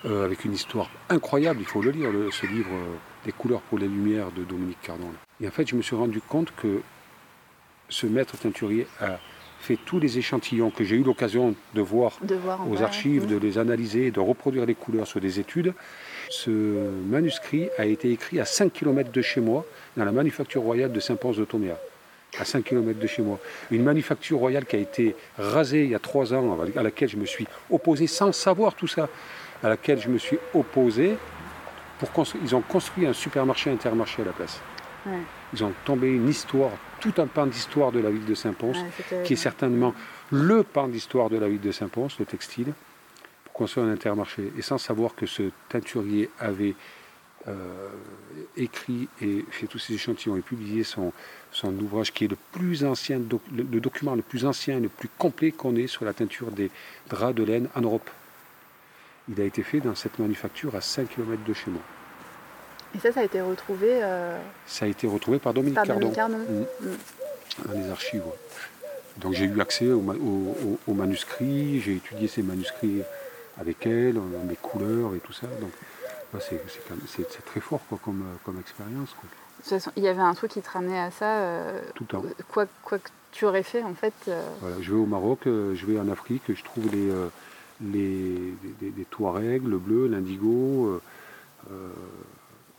euh, 0.05 0.25
avec 0.25 0.45
une 0.45 0.53
histoire 0.53 0.89
incroyable, 1.09 1.59
il 1.61 1.65
faut 1.65 1.81
le 1.81 1.91
lire, 1.91 2.11
le- 2.11 2.31
ce 2.31 2.45
livre 2.47 2.71
euh, 2.73 2.95
Des 3.25 3.31
couleurs 3.31 3.61
pour 3.61 3.77
les 3.77 3.87
lumières 3.87 4.31
de 4.31 4.43
Dominique 4.43 4.79
Cardon. 4.81 5.05
Et 5.39 5.47
en 5.47 5.51
fait, 5.51 5.67
je 5.67 5.75
me 5.75 5.83
suis 5.83 5.95
rendu 5.95 6.21
compte 6.21 6.51
que 6.55 6.81
ce 7.87 8.07
maître 8.07 8.35
teinturier 8.35 8.87
a 8.99 9.19
fait 9.59 9.77
tous 9.85 9.99
les 9.99 10.17
échantillons 10.17 10.71
que 10.71 10.83
j'ai 10.83 10.95
eu 10.95 11.03
l'occasion 11.03 11.53
de 11.75 11.81
voir 11.81 12.17
De 12.23 12.33
voir 12.33 12.61
en 12.61 12.65
aux 12.71 12.77
bas, 12.77 12.85
archives, 12.85 13.27
de 13.27 13.37
les 13.37 13.59
analyser, 13.59 14.09
de 14.09 14.19
reproduire 14.19 14.65
les 14.65 14.73
couleurs 14.73 15.05
sur 15.05 15.21
des 15.21 15.39
études. 15.39 15.75
Ce 16.31 16.49
manuscrit 16.49 17.69
a 17.77 17.85
été 17.85 18.09
écrit 18.11 18.39
à 18.39 18.45
5 18.45 18.73
km 18.73 19.11
de 19.11 19.21
chez 19.21 19.39
moi, 19.41 19.63
dans 19.97 20.05
la 20.05 20.11
manufacture 20.11 20.63
royale 20.63 20.91
de 20.91 20.99
Saint-Pons 20.99 21.33
de 21.37 21.45
Toméa. 21.45 21.77
À 22.39 22.45
5 22.45 22.63
km 22.63 22.97
de 22.97 23.07
chez 23.07 23.21
moi. 23.21 23.39
Une 23.71 23.83
manufacture 23.83 24.37
royale 24.37 24.65
qui 24.65 24.77
a 24.77 24.79
été 24.79 25.15
rasée 25.37 25.83
il 25.83 25.89
y 25.89 25.95
a 25.95 25.99
3 25.99 26.33
ans, 26.33 26.57
à 26.75 26.83
laquelle 26.83 27.09
je 27.09 27.17
me 27.17 27.25
suis 27.25 27.45
opposé 27.69 28.07
sans 28.07 28.31
savoir 28.31 28.73
tout 28.73 28.87
ça, 28.87 29.09
à 29.61 29.69
laquelle 29.69 29.99
je 29.99 30.09
me 30.09 30.17
suis 30.17 30.37
opposé. 30.53 31.17
Pour 31.99 32.11
construire, 32.11 32.43
ils 32.43 32.55
ont 32.55 32.61
construit 32.61 33.05
un 33.05 33.13
supermarché 33.13 33.69
intermarché 33.69 34.21
à 34.21 34.25
la 34.25 34.31
place. 34.31 34.61
Ouais. 35.05 35.19
Ils 35.53 35.63
ont 35.63 35.73
tombé 35.83 36.09
une 36.09 36.29
histoire, 36.29 36.71
tout 36.99 37.13
un 37.17 37.27
pan 37.27 37.45
d'histoire 37.45 37.91
de 37.91 37.99
la 37.99 38.09
ville 38.09 38.25
de 38.25 38.33
Saint-Pons 38.33 38.73
Ouais, 38.73 39.23
qui 39.23 39.33
est 39.33 39.37
certainement 39.37 39.93
le 40.31 40.63
pan 40.63 40.87
d'histoire 40.87 41.29
de 41.29 41.37
la 41.37 41.49
ville 41.49 41.59
de 41.59 41.71
Saint-Pons, 41.71 42.07
le 42.19 42.25
textile, 42.25 42.73
pour 43.43 43.53
construire 43.53 43.87
un 43.87 43.91
intermarché. 43.91 44.51
Et 44.57 44.61
sans 44.61 44.77
savoir 44.77 45.15
que 45.15 45.25
ce 45.25 45.51
teinturier 45.69 46.29
avait 46.39 46.75
écrit 48.57 49.07
et 49.21 49.45
fait 49.49 49.67
tous 49.67 49.79
ces 49.79 49.93
échantillons 49.93 50.37
et 50.37 50.41
publié 50.41 50.83
son, 50.83 51.11
son 51.51 51.73
ouvrage 51.79 52.11
qui 52.13 52.25
est 52.25 52.27
le 52.27 52.37
plus 52.51 52.83
ancien, 52.85 53.19
doc- 53.19 53.41
le, 53.55 53.63
le 53.63 53.79
document 53.79 54.15
le 54.15 54.21
plus 54.21 54.45
ancien 54.45 54.77
et 54.77 54.79
le 54.79 54.89
plus 54.89 55.09
complet 55.17 55.51
qu'on 55.51 55.75
ait 55.75 55.87
sur 55.87 56.05
la 56.05 56.13
teinture 56.13 56.51
des 56.51 56.69
draps 57.09 57.35
de 57.35 57.43
laine 57.43 57.67
en 57.75 57.81
Europe. 57.81 58.09
Il 59.29 59.39
a 59.41 59.45
été 59.45 59.63
fait 59.63 59.79
dans 59.79 59.95
cette 59.95 60.19
manufacture 60.19 60.75
à 60.75 60.81
5 60.81 61.09
km 61.09 61.43
de 61.47 61.53
chez 61.53 61.71
moi. 61.71 61.81
Et 62.95 62.99
ça, 62.99 63.11
ça 63.11 63.21
a 63.21 63.23
été 63.23 63.39
retrouvé 63.39 63.99
euh, 64.03 64.37
Ça 64.65 64.85
a 64.85 64.87
été 64.87 65.07
retrouvé 65.07 65.39
par 65.39 65.53
Dominique 65.53 65.75
par 65.75 65.85
Cardon 65.85 66.11
Cardon. 66.11 66.37
Mm. 66.37 66.85
Mm. 66.85 67.65
dans 67.67 67.73
les 67.79 67.89
archives. 67.89 68.25
ouais. 68.25 68.39
Donc 69.17 69.33
j'ai 69.33 69.45
eu 69.45 69.59
accès 69.61 69.87
aux, 69.91 70.01
ma- 70.01 70.13
aux- 70.13 70.17
aux- 70.65 70.79
aux 70.87 70.93
manuscrits, 70.93 71.79
j'ai 71.81 71.95
étudié 71.95 72.27
ces 72.27 72.41
manuscrits 72.43 73.01
avec 73.59 73.85
elle, 73.85 74.17
euh, 74.17 74.43
mes 74.47 74.55
couleurs 74.55 75.15
et 75.15 75.19
tout 75.19 75.33
ça. 75.33 75.47
Donc 75.59 75.71
c'est 76.39 77.45
très 77.45 77.59
fort 77.59 77.81
quoi, 77.89 77.99
comme, 78.03 78.21
euh, 78.21 78.35
comme 78.45 78.59
expérience, 78.59 79.09
quoi, 79.19 79.29
De 79.57 79.63
toute 79.63 79.69
façon, 79.69 79.91
il 79.97 80.03
y 80.03 80.07
avait 80.07 80.21
un 80.21 80.33
truc 80.33 80.51
qui 80.51 80.61
te 80.61 80.69
ramenait 80.69 80.99
à 80.99 81.11
ça. 81.11 81.37
euh, 81.39 81.81
tout 81.95 82.03
le 82.03 82.07
temps. 82.07 82.23
quoi, 82.49 82.65
quoi 82.83 82.97
que 82.99 83.09
tu 83.31 83.45
aurais 83.45 83.63
fait, 83.63 83.83
en 83.83 83.93
fait. 83.93 84.13
euh, 84.27 84.41
Voilà, 84.61 84.75
je 84.81 84.91
vais 84.93 84.97
au 84.99 85.05
Maroc, 85.05 85.41
je 85.45 85.85
vais 85.85 85.99
en 85.99 86.09
Afrique, 86.09 86.43
je 86.49 86.63
trouve 86.63 86.85
les, 86.91 87.09
les, 87.81 88.53
les, 88.81 88.91
les 88.95 89.05
Touaregs, 89.05 89.65
le 89.67 89.77
bleu, 89.77 90.07
l'indigo. 90.07 90.99
euh, 91.69 91.89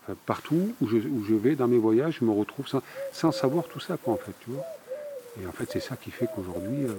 enfin, 0.04 0.16
partout 0.26 0.74
où 0.80 0.88
je, 0.88 0.96
où 0.96 1.24
je 1.24 1.34
vais 1.34 1.54
dans 1.54 1.68
mes 1.68 1.78
voyages, 1.78 2.18
je 2.20 2.24
me 2.24 2.32
retrouve 2.32 2.66
sans, 2.68 2.82
sans 3.12 3.32
savoir 3.32 3.64
tout 3.64 3.80
ça, 3.80 3.96
quoi, 3.96 4.14
en 4.14 4.18
fait, 4.18 4.32
tu 4.40 4.50
vois. 4.50 4.64
Et 5.42 5.46
en 5.46 5.52
fait, 5.52 5.66
c'est 5.70 5.80
ça 5.80 5.96
qui 5.96 6.10
fait 6.10 6.26
qu'aujourd'hui, 6.34 6.84
euh, 6.84 6.94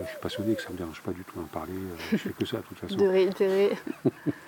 je 0.00 0.06
suis 0.08 0.18
passionné, 0.20 0.54
que 0.54 0.62
ça 0.62 0.68
ne 0.68 0.74
me 0.74 0.78
dérange 0.78 1.00
pas 1.02 1.12
du 1.12 1.22
tout 1.22 1.38
d'en 1.38 1.46
parler. 1.46 1.72
euh, 1.74 1.96
je 2.12 2.16
fais 2.16 2.30
que 2.30 2.44
ça, 2.44 2.56
de 2.58 2.62
toute 2.62 2.78
façon. 2.78 2.96
de 2.96 3.06
réitérer. 3.06 3.76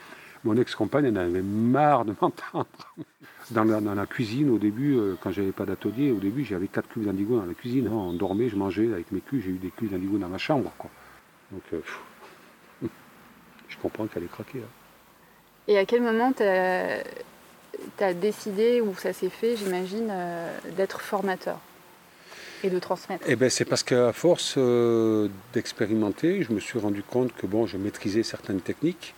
Mon 0.48 0.56
ex-compagne, 0.56 1.04
elle 1.04 1.18
en 1.18 1.20
avait 1.20 1.42
marre 1.42 2.06
de 2.06 2.14
m'entendre. 2.22 2.66
Dans 3.50 3.64
la, 3.64 3.82
dans 3.82 3.94
la 3.94 4.06
cuisine, 4.06 4.48
au 4.48 4.56
début, 4.56 4.96
euh, 4.96 5.14
quand 5.20 5.30
j'avais 5.30 5.52
pas 5.52 5.66
d'atelier, 5.66 6.10
au 6.10 6.16
début, 6.16 6.42
j'avais 6.42 6.68
quatre 6.68 6.88
cuves 6.88 7.04
d'indigo 7.04 7.38
dans 7.38 7.44
la 7.44 7.52
cuisine. 7.52 7.86
On 7.88 8.14
dormait, 8.14 8.48
je 8.48 8.56
mangeais 8.56 8.90
avec 8.90 9.12
mes 9.12 9.20
cuves, 9.20 9.42
j'ai 9.44 9.50
eu 9.50 9.58
des 9.58 9.68
cuves 9.70 9.90
d'indigo 9.90 10.16
dans 10.16 10.28
ma 10.28 10.38
chambre. 10.38 10.72
Quoi. 10.78 10.88
Donc, 11.52 11.60
euh, 11.74 11.80
je 13.68 13.76
comprends 13.76 14.06
qu'elle 14.06 14.22
est 14.24 14.30
craquée. 14.32 14.60
hein. 14.60 14.70
Et 15.66 15.76
à 15.76 15.84
quel 15.84 16.00
moment 16.00 16.32
tu 16.32 16.42
as, 16.42 18.14
décidé, 18.14 18.80
ou 18.80 18.94
ça 18.94 19.12
s'est 19.12 19.28
fait, 19.28 19.54
j'imagine, 19.54 20.08
euh, 20.10 20.58
d'être 20.78 21.02
formateur 21.02 21.58
et 22.64 22.70
de 22.70 22.78
transmettre? 22.78 23.22
Eh 23.28 23.36
ben, 23.36 23.50
c'est 23.50 23.66
parce 23.66 23.82
qu'à 23.82 24.14
force 24.14 24.56
d'expérimenter, 25.52 26.42
je 26.42 26.54
me 26.54 26.60
suis 26.60 26.78
rendu 26.78 27.02
compte 27.02 27.34
que 27.34 27.46
bon, 27.46 27.66
je 27.66 27.76
maîtrisais 27.76 28.22
certaines 28.22 28.62
techniques 28.62 29.14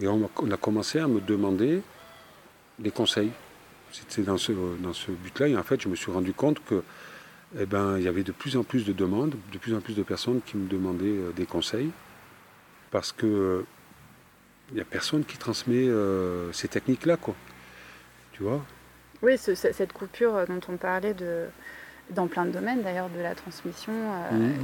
et 0.00 0.08
on 0.08 0.24
a, 0.24 0.28
on 0.36 0.50
a 0.50 0.56
commencé 0.56 0.98
à 0.98 1.06
me 1.08 1.20
demander 1.20 1.82
des 2.78 2.90
conseils. 2.90 3.30
C'était 3.92 4.22
dans 4.22 4.38
ce, 4.38 4.52
dans 4.80 4.92
ce 4.92 5.10
but-là 5.10 5.48
et 5.48 5.56
en 5.56 5.62
fait, 5.62 5.80
je 5.80 5.88
me 5.88 5.96
suis 5.96 6.12
rendu 6.12 6.32
compte 6.32 6.64
que 6.64 6.82
eh 7.58 7.66
ben, 7.66 7.98
il 7.98 8.04
y 8.04 8.08
avait 8.08 8.22
de 8.22 8.30
plus 8.32 8.56
en 8.56 8.62
plus 8.62 8.84
de 8.84 8.92
demandes, 8.92 9.34
de 9.52 9.58
plus 9.58 9.74
en 9.74 9.80
plus 9.80 9.94
de 9.96 10.04
personnes 10.04 10.40
qui 10.46 10.56
me 10.56 10.68
demandaient 10.68 11.04
euh, 11.06 11.32
des 11.34 11.46
conseils 11.46 11.90
parce 12.92 13.10
que 13.12 13.26
euh, 13.26 13.66
il 14.70 14.76
n'y 14.76 14.80
a 14.80 14.84
personne 14.84 15.24
qui 15.24 15.36
transmet 15.36 15.88
euh, 15.88 16.52
ces 16.52 16.68
techniques-là, 16.68 17.16
quoi. 17.16 17.34
Tu 18.32 18.44
vois? 18.44 18.64
Oui, 19.22 19.36
ce- 19.36 19.56
ce- 19.56 19.72
cette 19.72 19.92
coupure 19.92 20.46
dont 20.46 20.60
on 20.68 20.76
parlait 20.76 21.12
de, 21.12 21.46
dans 22.10 22.28
plein 22.28 22.44
de 22.46 22.52
domaines 22.52 22.82
d'ailleurs 22.82 23.08
de 23.10 23.20
la 23.20 23.34
transmission, 23.34 23.92
euh, 23.92 24.30
Mhm, 24.32 24.54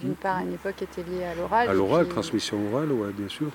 d'une 0.00 0.08
mhm. 0.10 0.14
part 0.16 0.36
à 0.36 0.42
une 0.42 0.52
époque 0.52 0.82
était 0.82 1.02
liée 1.02 1.24
à 1.24 1.34
l'oral. 1.34 1.68
À 1.70 1.72
l'oral, 1.72 2.04
puis- 2.04 2.12
transmission 2.12 2.70
orale, 2.70 2.92
ouais, 2.92 3.10
bien 3.12 3.28
sûr. 3.28 3.50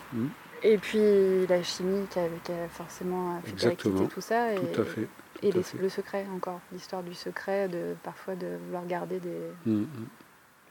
Et 0.63 0.77
puis 0.77 1.45
la 1.47 1.61
chimie 1.61 2.07
qui 2.09 2.19
a, 2.19 2.27
forcément 2.69 3.41
fait 3.43 3.75
tout 3.75 4.21
ça. 4.21 4.53
Et, 4.53 4.55
Tout 4.57 4.81
à 4.81 4.85
fait. 4.85 5.07
et 5.41 5.49
à 5.49 5.61
fait. 5.61 5.77
le 5.77 5.89
secret 5.89 6.25
encore, 6.33 6.61
l'histoire 6.71 7.03
du 7.03 7.13
secret, 7.13 7.67
de 7.67 7.95
parfois 8.01 8.35
de 8.35 8.47
vouloir 8.65 8.85
garder 8.87 9.19
des, 9.19 9.41
Mhm. 9.65 9.87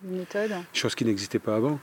des 0.03 0.19
méthodes. 0.19 0.53
chose 0.73 0.95
qui 0.95 1.05
n'existait 1.05 1.39
pas 1.39 1.57
avant, 1.57 1.79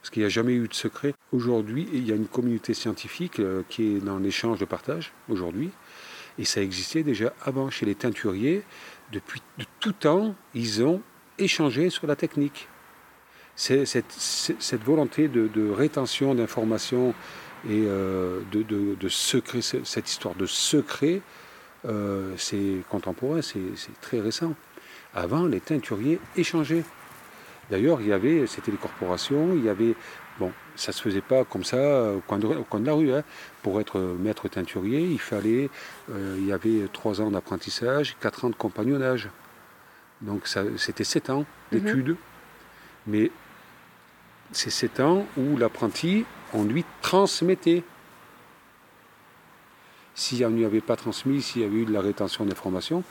parce 0.00 0.10
qu'il 0.10 0.22
n'y 0.22 0.26
a 0.26 0.30
jamais 0.30 0.52
eu 0.54 0.68
de 0.68 0.74
secret. 0.74 1.12
Aujourd'hui, 1.32 1.88
il 1.92 2.08
y 2.08 2.12
a 2.12 2.14
une 2.14 2.28
communauté 2.28 2.72
scientifique 2.72 3.40
euh, 3.40 3.62
qui 3.68 3.96
est 3.96 4.00
dans 4.00 4.18
l'échange 4.18 4.60
de 4.60 4.64
partage, 4.64 5.12
aujourd'hui, 5.28 5.70
et 6.38 6.44
ça 6.44 6.62
existait 6.62 7.02
déjà 7.02 7.32
avant 7.44 7.68
chez 7.68 7.84
les 7.84 7.96
teinturiers. 7.96 8.62
Depuis 9.12 9.42
de 9.58 9.64
tout 9.80 9.92
temps, 9.92 10.36
ils 10.54 10.84
ont 10.84 11.02
échangé 11.38 11.90
sur 11.90 12.06
la 12.06 12.14
technique. 12.14 12.68
Cette, 13.56 14.82
volonté 14.84 15.28
de, 15.28 15.46
de 15.48 15.70
rétention 15.70 16.34
d'informations 16.34 17.10
et 17.68 17.84
euh, 17.86 18.40
de, 18.52 18.62
de- 18.62 18.94
de 18.98 19.08
secret, 19.08 19.60
ce- 19.60 19.84
cette 19.84 20.08
histoire 20.08 20.34
de 20.34 20.46
secret, 20.46 21.20
euh, 21.86 22.32
c'est 22.38 22.76
contemporain, 22.88 23.42
c'est 23.42 23.60
très 24.00 24.20
récent. 24.20 24.54
Avant, 25.14 25.44
les 25.46 25.60
teinturiers 25.60 26.18
échangeaient. 26.36 26.84
D'ailleurs, 27.70 28.00
il 28.00 28.08
y 28.08 28.12
avait, 28.12 28.46
c'était 28.46 28.70
les 28.70 28.76
corporations, 28.78 29.50
il 29.54 29.64
y 29.64 29.68
avait, 29.68 29.94
bon, 30.38 30.52
ça 30.74 30.92
se 30.92 31.02
faisait 31.02 31.20
pas 31.20 31.44
comme 31.44 31.64
ça 31.64 31.76
euh, 31.76 32.16
au 32.16 32.20
coin 32.20 32.38
de, 32.38 32.46
au 32.46 32.64
coin 32.64 32.80
de 32.80 32.86
la 32.86 32.94
rue. 32.94 33.12
hein. 33.12 33.22
Pour 33.62 33.78
être 33.80 33.98
maître 34.00 34.48
teinturier, 34.48 35.00
il 35.00 35.20
fallait, 35.20 35.68
euh, 36.10 36.36
il 36.38 36.46
y 36.46 36.52
avait 36.52 36.88
trois 36.92 37.20
ans 37.20 37.30
d'apprentissage, 37.30 38.16
quatre 38.20 38.44
ans 38.46 38.50
de 38.50 38.54
compagnonnage. 38.56 39.28
Donc 40.22 40.48
c'était 40.76 41.04
sept 41.04 41.28
ans 41.30 41.44
d'études. 41.72 42.16
Mais 43.06 43.30
c'est 44.52 44.70
sept 44.70 45.00
ans 45.00 45.26
où 45.36 45.56
l'apprenti, 45.56 46.24
on 46.52 46.64
lui 46.64 46.84
transmettait. 47.02 47.82
Si 50.14 50.44
on 50.44 50.50
ne 50.50 50.56
lui 50.56 50.64
avait 50.64 50.80
pas 50.80 50.96
transmis, 50.96 51.40
s'il 51.40 51.62
y 51.62 51.64
avait 51.64 51.76
eu 51.78 51.84
de 51.84 51.92
la 51.92 52.00
rétention 52.00 52.44
d'informations, 52.44 53.02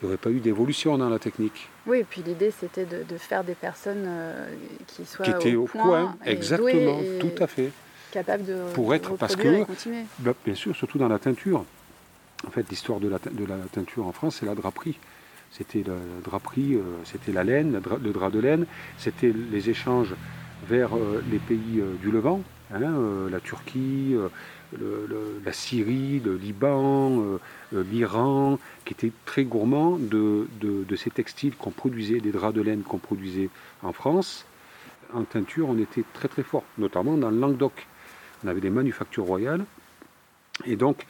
il 0.00 0.06
n'y 0.06 0.08
aurait 0.08 0.16
pas 0.20 0.30
eu 0.30 0.40
d'évolution 0.40 0.96
dans 0.96 1.08
la 1.08 1.18
technique. 1.18 1.68
Oui, 1.86 1.98
et 1.98 2.04
puis 2.04 2.22
l'idée 2.22 2.50
c'était 2.58 2.84
de, 2.86 3.02
de 3.02 3.18
faire 3.18 3.44
des 3.44 3.54
personnes 3.54 4.04
euh, 4.06 4.48
qui 4.86 5.04
soient 5.04 5.24
qui 5.26 5.30
était 5.32 5.54
au 5.56 5.64
point, 5.66 5.82
coin, 5.82 6.16
et 6.24 6.30
exactement, 6.30 7.00
et 7.00 7.18
tout 7.18 7.42
à 7.42 7.46
fait. 7.46 7.70
capables 8.12 8.44
de 8.44 8.56
Pour 8.72 8.94
être- 8.94 9.16
parce 9.16 9.36
que-. 9.36 9.64
Bah, 10.20 10.32
bien 10.44 10.54
sûr, 10.54 10.74
surtout 10.74 10.98
dans 10.98 11.08
la 11.08 11.18
teinture. 11.18 11.64
En 12.46 12.50
fait, 12.50 12.68
l'histoire 12.70 13.00
de 13.00 13.08
la, 13.08 13.18
te- 13.18 13.30
de 13.30 13.44
la 13.44 13.56
teinture 13.72 14.06
en 14.06 14.12
France, 14.12 14.36
c'est 14.40 14.46
la 14.46 14.54
draperie. 14.54 14.98
C'était 15.56 15.84
la, 15.86 15.94
draperie, 16.24 16.74
euh, 16.74 16.80
c'était 17.04 17.30
la 17.30 17.44
laine, 17.44 17.80
le 18.02 18.10
drap 18.10 18.30
de 18.30 18.40
laine, 18.40 18.66
c'était 18.98 19.32
les 19.32 19.70
échanges 19.70 20.12
vers 20.66 20.96
euh, 20.96 21.22
les 21.30 21.38
pays 21.38 21.78
euh, 21.78 21.94
du 22.02 22.10
Levant, 22.10 22.42
hein, 22.72 23.28
la 23.30 23.38
Turquie, 23.38 24.16
la 24.72 25.52
Syrie, 25.52 26.20
le 26.24 26.34
Liban, 26.34 27.38
l'Iran, 27.72 28.58
qui 28.84 28.94
étaient 28.94 29.12
très 29.26 29.44
gourmands 29.44 29.96
de, 29.96 30.48
ces 30.96 31.10
textiles 31.10 31.54
qu'on 31.54 31.70
produisait, 31.70 32.18
des 32.18 32.32
draps 32.32 32.54
de 32.54 32.62
laine 32.62 32.82
qu'on 32.82 32.98
produisait 32.98 33.48
en 33.84 33.92
France. 33.92 34.46
En 35.12 35.22
teinture, 35.22 35.68
on 35.68 35.78
était 35.78 36.02
très 36.14 36.26
très 36.26 36.42
fort, 36.42 36.64
notamment 36.78 37.16
dans 37.16 37.30
le 37.30 37.38
Languedoc. 37.38 37.86
On 38.44 38.48
avait 38.48 38.60
des 38.60 38.70
manufactures 38.70 39.24
royales. 39.24 39.64
Et 40.64 40.74
donc, 40.74 41.06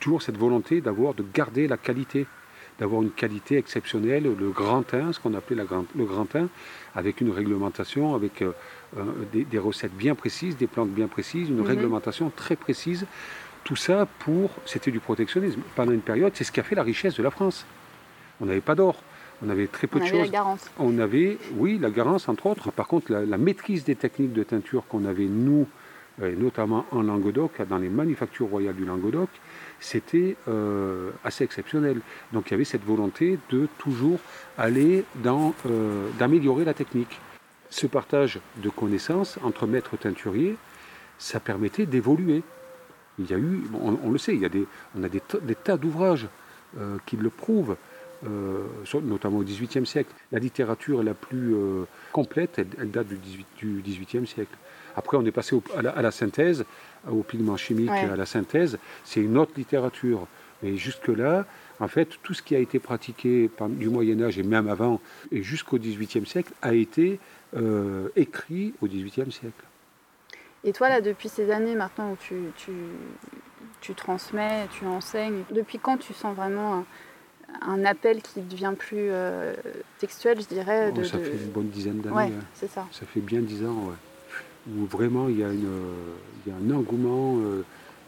toujours 0.00 0.20
cette 0.20 0.36
volonté 0.36 0.82
d'avoir, 0.82 1.14
de 1.14 1.24
garder 1.32 1.66
la 1.66 1.78
qualité, 1.78 2.26
d'avoir 2.80 3.02
une 3.02 3.10
qualité 3.10 3.58
exceptionnelle, 3.58 4.22
le 4.24 4.48
grand 4.50 4.82
teint, 4.82 5.12
ce 5.12 5.20
qu'on 5.20 5.34
appelait 5.34 5.56
la 5.56 5.64
grand- 5.64 5.84
le 5.94 6.04
grand 6.06 6.24
teint, 6.24 6.48
avec 6.94 7.20
une 7.20 7.30
réglementation, 7.30 8.14
avec 8.14 8.40
euh, 8.40 8.52
euh, 8.96 9.02
des, 9.32 9.44
des 9.44 9.58
recettes 9.58 9.92
bien 9.94 10.14
précises, 10.14 10.56
des 10.56 10.66
plantes 10.66 10.88
bien 10.90 11.06
précises, 11.06 11.50
une 11.50 11.58
Mhm. 11.60 11.66
réglementation 11.66 12.32
très 12.34 12.56
précise. 12.56 13.04
Tout 13.64 13.76
ça 13.76 14.08
pour, 14.20 14.50
c'était 14.64 14.90
du 14.90 14.98
protectionnisme. 14.98 15.60
Pendant 15.76 15.92
une 15.92 16.00
période, 16.00 16.32
c'est 16.34 16.44
ce 16.44 16.50
qui 16.50 16.58
a 16.58 16.62
fait 16.62 16.74
la 16.74 16.82
richesse 16.82 17.14
de 17.16 17.22
la 17.22 17.30
France. 17.30 17.66
On 18.40 18.46
n'avait 18.46 18.62
pas 18.62 18.74
d'or, 18.74 19.02
on 19.44 19.50
avait 19.50 19.66
très 19.66 19.86
peu 19.86 19.98
On 19.98 20.02
de 20.02 20.08
avait 20.08 20.16
la 20.16 20.24
choses. 20.24 20.32
garance. 20.32 20.70
On 20.78 20.98
avait, 20.98 21.36
oui, 21.56 21.78
la 21.78 21.90
garance 21.90 22.30
entre 22.30 22.46
autres. 22.46 22.70
Par 22.72 22.88
contre, 22.88 23.12
la, 23.12 23.26
la 23.26 23.36
maîtrise 23.36 23.84
des 23.84 23.94
techniques 23.94 24.32
de 24.32 24.42
teinture 24.42 24.84
qu'on 24.88 25.04
avait, 25.04 25.26
nous, 25.26 25.66
euh, 26.22 26.34
notamment 26.34 26.86
en 26.90 27.02
Languedoc, 27.02 27.60
dans 27.68 27.76
les 27.76 27.90
manufactures 27.90 28.46
royales 28.48 28.74
du 28.74 28.86
Languedoc, 28.86 29.28
c'était 29.80 30.36
euh, 30.48 31.10
assez 31.24 31.42
exceptionnel. 31.44 32.00
Donc 32.32 32.48
il 32.48 32.50
y 32.52 32.54
avait 32.54 32.64
cette 32.64 32.84
volonté 32.84 33.38
de 33.50 33.68
toujours 33.78 34.20
aller 34.58 35.04
dans, 35.16 35.54
euh, 35.66 36.08
d'améliorer 36.18 36.64
la 36.64 36.74
technique. 36.74 37.18
Ce 37.70 37.86
partage 37.86 38.40
de 38.58 38.68
connaissances 38.68 39.38
entre 39.42 39.66
maîtres 39.66 39.96
teinturiers, 39.96 40.56
ça 41.18 41.40
permettait 41.40 41.86
d'évoluer. 41.86 42.42
Il 43.18 43.30
y 43.30 43.34
a 43.34 43.38
eu, 43.38 43.62
on, 43.80 44.10
le 44.10 44.18
sait, 44.18 44.34
il 44.34 44.40
y 44.40 44.46
a 44.46 44.48
des, 44.48 44.66
on 44.98 45.02
a 45.02 45.08
des, 45.08 45.20
tas- 45.20 45.76
d'ouvrages 45.76 46.28
euh, 46.78 46.96
qui 47.06 47.16
le 47.16 47.28
prouvent, 47.30 47.76
notamment 49.02 49.38
au 49.38 49.42
XVIIIe 49.42 49.86
siècle. 49.86 50.10
La 50.32 50.38
littérature 50.38 51.02
la 51.02 51.14
plus 51.14 51.54
complète, 52.12 52.58
elle, 52.78 52.90
date 52.90 53.08
du 53.58 53.82
XVIIIe 53.82 54.26
siècle. 54.26 54.56
Après, 54.96 55.16
on 55.16 55.24
est 55.24 55.30
passé 55.32 55.54
au- 55.54 55.62
à, 55.76 55.82
la, 55.82 55.90
à 55.90 56.02
la 56.02 56.10
synthèse, 56.10 56.64
au 57.10 57.22
pigment 57.22 57.56
chimique, 57.56 57.90
Ouais. 57.90 58.04
à 58.10 58.16
la 58.16 58.26
synthèse. 58.26 58.78
C'est 59.04 59.20
une 59.20 59.36
autre 59.38 59.52
littérature. 59.56 60.26
Mais 60.62 60.76
jusque-là, 60.76 61.46
en 61.80 61.88
fait, 61.88 62.18
tout 62.22 62.34
ce 62.34 62.42
qui 62.42 62.54
a 62.54 62.58
été 62.58 62.78
pratiqué 62.78 63.48
par- 63.48 63.68
du 63.70 63.88
Moyen 63.88 64.20
Âge 64.22 64.38
et 64.38 64.42
même 64.42 64.68
avant, 64.68 65.00
et 65.32 65.42
jusqu'au 65.42 65.78
XVIIIe 65.78 66.26
siècle, 66.26 66.52
a 66.62 66.74
été 66.74 67.18
euh, 67.56 68.08
écrit 68.14 68.74
au 68.80 68.86
XVIIIe 68.86 69.32
siècle. 69.32 69.64
Et 70.62 70.72
toi, 70.72 70.88
là, 70.90 71.00
depuis 71.00 71.28
ces 71.30 71.50
années 71.50 71.74
maintenant 71.74 72.12
où 72.12 72.16
tu, 72.20 72.34
tu, 72.56 72.70
tu 73.80 73.94
transmets, 73.94 74.66
tu 74.78 74.84
enseignes, 74.86 75.42
depuis 75.50 75.78
quand 75.78 75.96
tu 75.96 76.12
sens 76.12 76.36
vraiment 76.36 76.74
un, 76.74 76.84
un 77.62 77.84
appel 77.86 78.20
qui 78.22 78.42
devient 78.42 78.74
plus 78.78 79.08
euh, 79.10 79.54
textuel, 79.98 80.40
je 80.40 80.46
dirais 80.46 80.90
Oh, 80.94 80.98
de, 80.98 81.02
ça 81.04 81.16
de- 81.16 81.24
fait 81.24 81.32
une 81.32 81.50
bonne 81.50 81.68
dizaine 81.70 82.00
d'années. 82.00 82.14
Ouais, 82.14 82.24
hein. 82.26 82.44
c'est 82.54 82.68
ça. 82.70 82.86
Ça 82.92 83.06
fait 83.06 83.20
bien 83.20 83.40
dix 83.40 83.64
ans, 83.64 83.86
ouais. 83.88 83.94
Où 84.68 84.86
vraiment 84.86 85.28
il 85.28 85.38
y 85.38 85.42
a, 85.42 85.48
un 85.48 86.70
engouement 86.74 87.38
euh, 87.38 87.64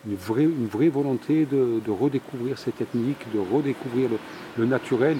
une 0.07 0.17
vraie, 0.17 0.89
volonté 0.89 1.47
de, 1.47 1.81
de 1.85 1.91
redécouvrir 1.91 2.59
ces 2.59 2.73
techniques, 2.73 3.25
de 3.35 3.39
redécouvrir 3.39 4.11
le, 4.11 4.19
le 4.59 4.67
naturel. 4.67 5.19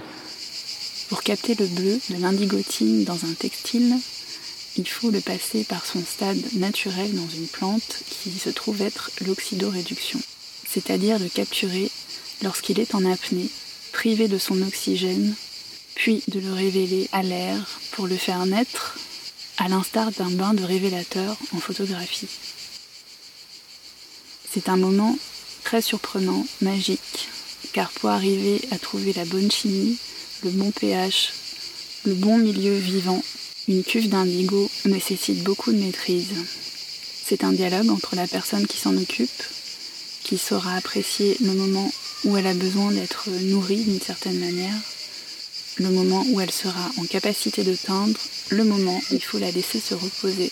Pour 1.09 1.23
capter 1.23 1.55
le 1.55 1.67
bleu 1.67 1.99
de 2.11 2.21
l'indigotine 2.21 3.05
dans 3.05 3.25
un 3.25 3.35
textile, 3.35 3.95
il 4.77 4.89
faut 4.89 5.11
le 5.11 5.21
passer 5.21 5.65
par 5.65 5.85
son 5.85 6.01
stade 6.01 6.41
naturel 6.55 7.15
dans 7.15 7.29
une 7.29 7.47
plante 7.47 8.03
qui 8.09 8.31
se 8.31 8.49
trouve 8.49 8.81
être 8.81 9.11
l'oxydoréduction, 9.27 10.19
c'est-à-dire 10.67 11.19
le 11.19 11.29
capturer 11.29 11.91
lorsqu'il 12.43 12.81
est 12.81 12.95
en 12.95 13.05
apnée, 13.05 13.49
privé 13.93 14.29
de 14.29 14.39
son 14.39 14.63
oxygène, 14.63 15.35
puis 15.95 16.23
de 16.29 16.41
le 16.41 16.53
révéler 16.53 17.09
à 17.13 17.23
l'air 17.23 17.81
pour 17.93 18.07
le 18.07 18.17
faire 18.17 18.47
naître, 18.47 18.99
à 19.59 19.69
l'instar 19.69 20.11
d'un 20.13 20.31
bain 20.31 20.55
de 20.55 20.65
révélateur 20.65 21.37
en 21.55 21.59
photographie. 21.59 22.29
C'est 24.51 24.69
un 24.69 24.77
moment 24.77 25.17
très 25.65 25.83
surprenant, 25.83 26.47
magique, 26.61 27.29
car 27.73 27.91
pour 27.93 28.11
arriver 28.11 28.61
à 28.71 28.79
trouver 28.79 29.13
la 29.13 29.25
bonne 29.25 29.51
chimie, 29.51 29.97
le 30.43 30.51
bon 30.51 30.71
pH, 30.71 31.33
le 32.05 32.15
bon 32.15 32.39
milieu 32.39 32.77
vivant, 32.77 33.23
une 33.69 33.85
cuve 33.85 34.09
d'indigo 34.09 34.71
nécessite 34.85 35.43
beaucoup 35.45 35.73
de 35.73 35.79
maîtrise. 35.79 36.35
C'est 37.25 37.45
un 37.45 37.53
dialogue 37.53 37.91
entre 37.91 38.17
la 38.17 38.27
personne 38.27 38.67
qui 38.67 38.79
s'en 38.79 38.97
occupe, 38.97 39.43
qui 40.25 40.37
saura 40.37 40.77
apprécier 40.77 41.37
le 41.41 41.55
moment 41.55 41.91
où 42.25 42.37
elle 42.37 42.47
a 42.47 42.55
besoin 42.55 42.91
d'être 42.91 43.31
nourrie 43.31 43.85
d'une 43.85 44.01
certaine 44.01 44.39
manière, 44.39 44.75
le 45.79 45.91
moment 45.91 46.25
où 46.31 46.41
elle 46.41 46.51
sera 46.51 46.91
en 46.99 47.05
capacité 47.05 47.65
de 47.65 47.75
teindre, 47.75 48.19
le 48.51 48.65
moment 48.65 48.99
où 49.11 49.15
il 49.15 49.23
faut 49.23 49.39
la 49.39 49.51
laisser 49.51 49.81
se 49.81 49.95
reposer. 49.95 50.51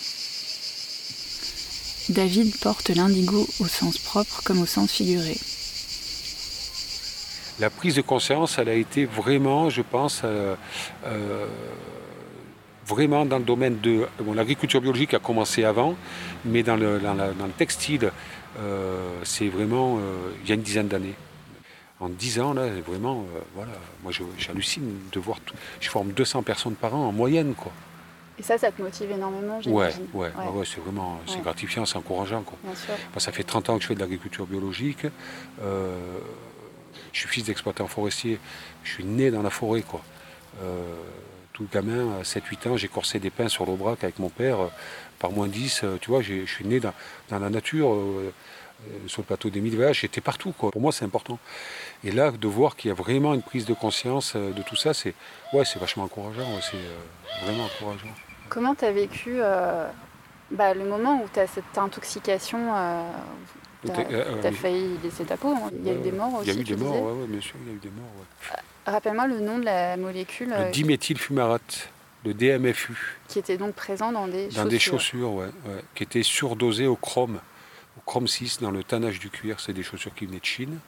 David 2.09 2.57
porte 2.57 2.89
l'indigo 2.89 3.47
au 3.59 3.67
sens 3.67 3.97
propre 3.97 4.41
comme 4.43 4.61
au 4.61 4.65
sens 4.65 4.91
figuré. 4.91 5.37
La 7.59 7.69
prise 7.69 7.95
de 7.95 8.01
conscience, 8.01 8.57
elle 8.57 8.69
a 8.69 8.73
été 8.73 9.05
vraiment, 9.05 9.69
je 9.69 9.83
pense, 9.83 10.21
euh, 10.23 10.55
euh, 11.05 11.45
vraiment 12.87 13.25
dans 13.25 13.37
le 13.37 13.43
domaine 13.43 13.79
de... 13.79 14.07
Bon, 14.19 14.33
l'agriculture 14.33 14.81
biologique 14.81 15.13
a 15.13 15.19
commencé 15.19 15.63
avant, 15.63 15.95
mais 16.43 16.63
dans 16.63 16.75
le, 16.75 16.99
textile, 17.57 18.11
euh, 18.59 19.19
c'est 19.23 19.47
vraiment 19.47 19.99
il 20.43 20.49
y 20.49 20.51
a 20.51 20.55
une 20.55 20.63
dizaine 20.63 20.87
d'années. 20.87 21.13
En 22.01 22.09
10 22.09 22.39
ans, 22.39 22.53
là, 22.53 22.67
vraiment, 22.85 23.25
euh, 23.35 23.39
voilà, 23.55 23.73
moi 24.03 24.11
j'hallucine 24.37 24.97
de 25.11 25.19
voir 25.19 25.39
tout. 25.39 25.53
Je 25.79 25.87
forme 25.89 26.11
200 26.11 26.41
personnes 26.43 26.73
par 26.75 26.95
an 26.95 27.07
en 27.07 27.11
moyenne, 27.11 27.53
quoi. 27.53 27.71
Et 28.39 28.43
ça, 28.43 28.57
ça 28.57 28.71
te 28.71 28.81
motive 28.81 29.11
énormément, 29.11 29.57
Ouais, 29.57 29.61
j'imagine. 29.61 30.07
ouais, 30.15 30.31
ouais, 30.35 30.47
ouais, 30.51 30.65
c'est 30.65 30.79
vraiment 30.81 31.19
c'est 31.27 31.41
gratifiant, 31.41 31.85
c'est 31.85 31.97
encourageant, 31.97 32.41
quoi. 32.41 32.57
Bien 32.63 32.73
sûr. 32.73 32.93
Moi, 33.13 33.19
ça 33.19 33.31
fait 33.31 33.43
30 33.43 33.69
ans 33.69 33.75
que 33.77 33.83
je 33.83 33.87
fais 33.87 33.93
de 33.95 33.99
l'agriculture 33.99 34.47
biologique. 34.47 35.05
Euh, 35.61 35.95
je 37.13 37.19
suis 37.19 37.29
fils 37.29 37.43
d'exploitant 37.45 37.85
forestier. 37.87 38.39
Je 38.83 38.93
suis 38.93 39.03
né 39.05 39.29
dans 39.29 39.43
la 39.43 39.51
forêt. 39.51 39.83
Quoi. 39.83 40.01
Euh, 40.63 40.81
tout 41.53 41.67
gamin, 41.71 42.17
à 42.19 42.23
7-8 42.23 42.67
ans, 42.69 42.77
j'ai 42.77 42.87
corsé 42.87 43.19
des 43.19 43.29
pins 43.29 43.47
sur 43.49 43.65
l'Aubrac 43.67 44.03
avec 44.03 44.17
mon 44.17 44.29
père. 44.29 44.59
euh, 44.59 44.67
par 45.19 45.29
moins 45.31 45.47
10, 45.47 45.81
euh, 45.83 45.97
tu 46.01 46.09
vois, 46.09 46.23
je 46.23 46.45
suis 46.47 46.65
né 46.65 46.79
dans, 46.79 46.93
dans 47.29 47.37
la 47.37 47.51
nature, 47.51 47.95
sur 49.05 49.21
le 49.21 49.25
plateau 49.27 49.51
des 49.51 49.61
Mille 49.61 49.77
Vaches. 49.77 50.01
J'étais 50.01 50.21
partout. 50.21 50.51
Quoi. 50.57 50.71
Pour 50.71 50.81
moi, 50.81 50.91
c'est 50.91 51.05
important. 51.05 51.37
Et 52.03 52.11
là, 52.11 52.31
de 52.31 52.47
voir 52.47 52.75
qu'il 52.75 52.89
y 52.89 52.91
a 52.91 52.95
vraiment 52.95 53.33
une 53.33 53.43
prise 53.43 53.65
de 53.65 53.73
conscience 53.73 54.33
euh, 54.35 54.51
de 54.51 54.61
tout 54.63 54.75
ça, 54.75 54.93
c'est 54.93 55.13
ouais, 55.53 55.63
vachement 55.79 56.03
encourageant. 56.05 56.47
c'est 56.61 56.75
euh, 56.77 57.45
vraiment 57.45 57.65
encourageant. 57.65 58.07
Comment 58.49 58.73
tu 58.75 58.85
as 58.85 58.91
vécu 58.91 59.35
euh, 59.35 59.87
bah, 60.49 60.73
le 60.73 60.83
moment 60.85 61.21
où 61.23 61.27
tu 61.31 61.39
as 61.39 61.47
cette 61.47 61.77
intoxication 61.77 62.59
euh, 62.75 63.11
Tu 63.85 63.91
euh, 64.11 64.43
as, 64.43 64.51
failli 64.51 64.97
laisser 65.03 65.25
ta 65.25 65.37
peau. 65.37 65.49
hein? 65.53 65.69
Il 65.73 65.85
y 65.85 65.89
a 65.91 65.93
eu 65.93 65.99
des 65.99 66.11
morts 66.11 66.41
Il 66.43 66.49
aussi. 66.49 66.55
y 66.55 66.57
a 66.57 66.61
eu 66.61 66.63
des 66.63 66.75
morts, 66.75 66.95
ouais, 67.03 67.21
ouais, 67.21 67.27
bien 67.27 67.41
sûr, 67.41 67.55
il 67.63 67.67
y 67.67 67.71
a 67.71 67.75
eu 67.75 67.79
des 67.79 67.89
morts. 67.91 68.09
ouais. 68.19 68.57
Rappelle-moi 68.91 69.27
le 69.27 69.39
nom 69.39 69.59
de 69.59 69.65
la 69.65 69.95
molécule 69.95 70.49
Le 70.49 70.71
diméthylfumarate, 70.71 71.89
le 72.25 72.33
DMFU. 72.33 73.19
qui 73.27 73.37
était 73.37 73.57
donc 73.57 73.75
présent 73.75 74.11
dans 74.11 74.27
des 74.27 74.47
Dans 74.47 74.49
chaussures. 74.63 74.65
des 74.69 74.79
chaussures, 74.79 75.31
ouais, 75.33 75.49
qui 75.93 76.01
étaient 76.03 76.23
surdosées 76.23 76.87
au 76.87 76.95
chrome, 76.95 77.39
au 77.97 78.01
chrome 78.05 78.27
6 78.27 78.59
dans 78.59 78.71
le 78.71 78.83
tannage 78.83 79.19
du 79.19 79.29
cuir. 79.29 79.59
C'est 79.59 79.73
des 79.73 79.83
chaussures 79.83 80.13
qui 80.15 80.25
venaient 80.25 80.39
de 80.39 80.45
Chine. 80.45 80.79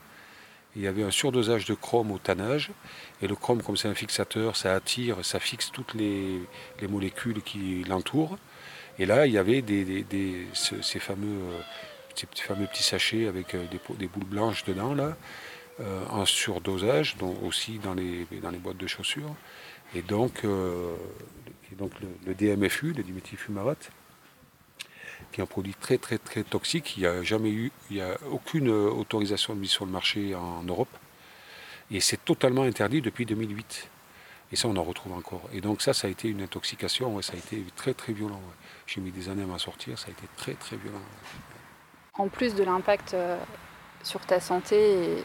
Il 0.75 0.81
y 0.81 0.87
avait 0.87 1.03
un 1.03 1.11
surdosage 1.11 1.65
de 1.65 1.73
chrome 1.75 2.11
au 2.11 2.17
tannage. 2.17 2.71
Et 3.21 3.27
le 3.27 3.35
chrome, 3.35 3.61
comme 3.61 3.77
c'est 3.77 3.87
un 3.87 3.93
fixateur, 3.93 4.55
ça 4.55 4.73
attire, 4.73 5.23
ça 5.23 5.39
fixe 5.39 5.71
toutes 5.71 5.93
les, 5.93 6.41
les 6.81 6.87
molécules 6.87 7.41
qui 7.41 7.83
l'entourent. 7.83 8.37
Et 8.99 9.05
là, 9.05 9.25
il 9.25 9.33
y 9.33 9.37
avait 9.37 9.63
ces, 10.53 10.99
fameux, 10.99 11.51
euh, 11.51 11.61
ces 12.15 12.27
fameux 12.43 12.67
petits 12.67 12.83
sachets 12.83 13.27
avec 13.27 13.55
euh, 13.55 13.65
des, 13.97 14.07
boules 14.07 14.25
blanches 14.25 14.63
dedans, 14.65 14.93
là, 14.93 15.15
euh, 15.79 16.05
en 16.09 16.25
surdosage, 16.25 17.15
aussi 17.43 17.79
dans 17.79 17.93
les, 17.93 18.27
dans 18.41 18.51
les 18.51 18.59
boîtes 18.59 18.77
de 18.77 18.87
chaussures. 18.87 19.35
Et 19.95 20.01
donc, 20.01 20.43
donc 21.77 21.91
le, 22.01 22.07
le 22.25 22.33
DMFU, 22.33 22.93
le 22.93 23.03
diméthylfumarate, 23.03 23.91
qui 25.33 25.41
est 25.41 25.43
un 25.43 25.47
produit 25.47 25.73
très 25.73 25.97
très 25.97 26.17
très 26.17 26.43
toxique. 26.43 26.95
Il 26.95 27.01
n'y 27.01 27.07
a 27.07 27.23
jamais 27.23 27.49
eu, 27.49 27.71
il 27.89 27.97
y 27.97 28.01
a 28.01 28.17
aucune 28.31 28.69
euh, 28.69 28.89
autorisation 28.89 29.55
de 29.55 29.59
mise 29.59 29.71
sur 29.71 29.85
le 29.85 29.91
marché 29.91 30.35
en 30.35 30.63
Europe. 30.63 30.95
Et 31.91 31.99
c'est 31.99 32.23
totalement 32.23 32.63
interdit 32.63 33.01
depuis 33.01 33.25
2008. 33.25 33.89
Et 34.51 34.55
ça, 34.55 34.67
on 34.67 34.77
en 34.77 34.83
retrouve 34.83 35.13
encore. 35.13 35.41
Et 35.51 35.61
donc 35.61 35.81
ça, 35.81 35.93
ça 35.93 36.07
a 36.07 36.11
été 36.11 36.27
une 36.27 36.41
intoxication, 36.41 37.15
ouais, 37.15 37.23
ça 37.23 37.33
a 37.33 37.37
été 37.37 37.63
très 37.75 37.93
très 37.93 38.13
violent. 38.13 38.39
J'ai 38.85 39.01
mis 39.01 39.11
des 39.11 39.27
années 39.27 39.43
à 39.43 39.47
m'en 39.47 39.57
sortir, 39.57 39.97
ça 39.97 40.07
a 40.07 40.11
été 40.11 40.27
très 40.37 40.53
très 40.53 40.77
violent. 40.77 41.01
En 42.13 42.27
plus 42.27 42.53
de 42.53 42.63
l'impact 42.63 43.15
euh, 43.15 43.37
sur 44.03 44.19
ta 44.21 44.39
santé 44.39 45.23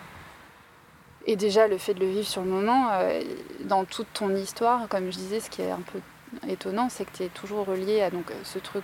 et, 1.26 1.36
déjà 1.36 1.68
le 1.68 1.76
fait 1.76 1.92
de 1.92 2.00
le 2.00 2.08
vivre 2.08 2.26
sur 2.26 2.40
le 2.40 2.48
moment, 2.48 2.88
euh, 2.92 3.22
dans 3.64 3.84
toute 3.84 4.10
ton 4.14 4.34
histoire, 4.34 4.88
comme 4.88 5.10
je 5.10 5.18
disais, 5.18 5.40
ce 5.40 5.50
qui 5.50 5.60
est 5.60 5.70
un 5.70 5.82
peu 5.92 6.00
étonnant, 6.48 6.88
c'est 6.88 7.04
que 7.04 7.14
tu 7.14 7.22
es 7.24 7.28
toujours 7.28 7.66
relié 7.66 8.00
à 8.00 8.10
donc, 8.10 8.32
ce 8.44 8.58
truc. 8.58 8.82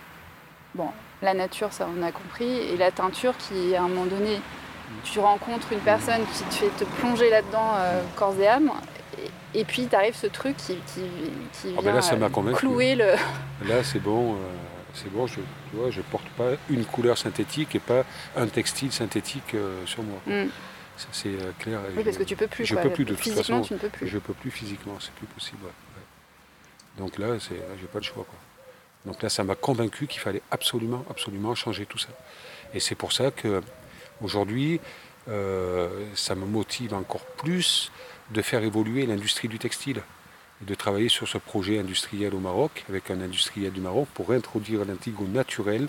Bon, 0.75 0.89
la 1.21 1.33
nature, 1.33 1.71
ça 1.73 1.87
on 1.97 2.03
a 2.03 2.11
compris, 2.11 2.45
et 2.59 2.77
la 2.77 2.91
teinture 2.91 3.33
qui, 3.37 3.75
à 3.75 3.83
un 3.83 3.87
moment 3.87 4.05
donné, 4.05 4.39
tu 5.03 5.19
rencontres 5.19 5.71
une 5.73 5.79
personne 5.79 6.21
qui 6.33 6.43
te 6.43 6.53
fait 6.53 6.69
te 6.77 6.83
plonger 6.99 7.29
là-dedans 7.29 7.71
euh, 7.77 8.01
corps 8.15 8.35
et 8.39 8.47
âme, 8.47 8.71
et, 9.53 9.59
et 9.61 9.65
puis 9.65 9.87
t'arrive 9.87 10.15
ce 10.15 10.27
truc 10.27 10.55
qui, 10.57 10.75
qui, 10.93 11.01
qui 11.53 11.73
Ah 11.77 11.81
vient 11.81 11.91
ben 11.91 11.93
là, 11.95 12.01
ça 12.01 12.15
m'a 12.17 12.25
euh, 12.27 12.53
clouer 12.53 12.95
le. 12.95 13.13
Là, 13.67 13.83
c'est 13.83 13.99
bon, 13.99 14.33
euh, 14.33 14.37
c'est 14.93 15.09
bon. 15.11 15.25
Je, 15.27 15.35
tu 15.35 15.75
vois, 15.77 15.89
je 15.91 16.01
porte 16.01 16.27
pas 16.37 16.51
une 16.69 16.83
couleur 16.85 17.17
synthétique 17.17 17.73
et 17.73 17.79
pas 17.79 18.03
un 18.35 18.47
textile 18.47 18.91
synthétique 18.91 19.55
sur 19.85 20.03
moi. 20.03 20.19
Mm. 20.27 20.49
Ça, 20.97 21.07
c'est 21.13 21.31
clair. 21.59 21.79
et 21.79 21.97
Oui, 21.97 22.03
parce 22.03 22.15
je- 22.15 22.19
que 22.19 22.27
tu 22.27 22.35
peux 22.35 22.47
plus. 22.47 22.65
je 22.65 22.73
quoi. 22.73 22.83
peux 22.83 22.89
plus 22.89 23.05
de 23.05 23.13
toute 23.13 23.19
Physiquement, 23.23 23.57
façon. 23.61 23.61
tu 23.67 23.73
ne 23.73 23.79
peux 23.79 23.89
plus. 23.89 24.07
Je 24.07 24.17
peux 24.17 24.33
plus 24.33 24.51
physiquement, 24.51 24.95
c'est 24.99 25.11
plus 25.13 25.25
possible. 25.27 25.63
ouais. 25.63 25.71
Donc 26.97 27.17
là, 27.17 27.27
c'est, 27.39 27.55
là, 27.55 27.63
j'ai 27.79 27.87
pas 27.87 27.99
le 27.99 28.03
choix. 28.03 28.25
Quoi. 28.25 28.39
Donc 29.05 29.21
là, 29.21 29.29
ça 29.29 29.43
m'a 29.43 29.55
convaincu 29.55 30.07
qu'il 30.07 30.19
fallait 30.21 30.41
absolument, 30.51 31.05
absolument 31.09 31.53
changer 31.55 31.85
tout 31.85 31.97
ça. 31.97 32.09
Et 32.73 32.79
c'est 32.79 32.95
pour 32.95 33.13
ça 33.13 33.31
que 33.31 33.61
aujourd'hui, 34.21 34.79
euh, 35.27 36.05
ça 36.15 36.35
me 36.35 36.45
motive 36.45 36.93
encore 36.93 37.25
plus 37.37 37.91
de 38.31 38.41
faire 38.41 38.63
évoluer 38.63 39.05
l'industrie 39.05 39.47
du 39.47 39.59
textile 39.59 40.01
et 40.61 40.65
de 40.65 40.75
travailler 40.75 41.09
sur 41.09 41.27
ce 41.27 41.37
projet 41.37 41.79
industriel 41.79 42.33
au 42.33 42.39
Maroc 42.39 42.83
avec 42.89 43.11
un 43.11 43.21
industriel 43.21 43.71
du 43.71 43.81
Maroc 43.81 44.07
pour 44.13 44.31
introduire 44.31 44.85
l'indigo 44.85 45.25
naturel 45.25 45.87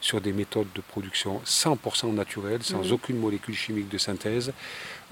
sur 0.00 0.20
des 0.20 0.32
méthodes 0.32 0.68
de 0.74 0.80
production 0.82 1.40
100% 1.44 2.12
naturelles, 2.12 2.62
sans 2.62 2.84
Mhm. 2.84 2.92
aucune 2.92 3.18
molécule 3.18 3.54
chimique 3.54 3.88
de 3.88 3.96
synthèse, 3.98 4.52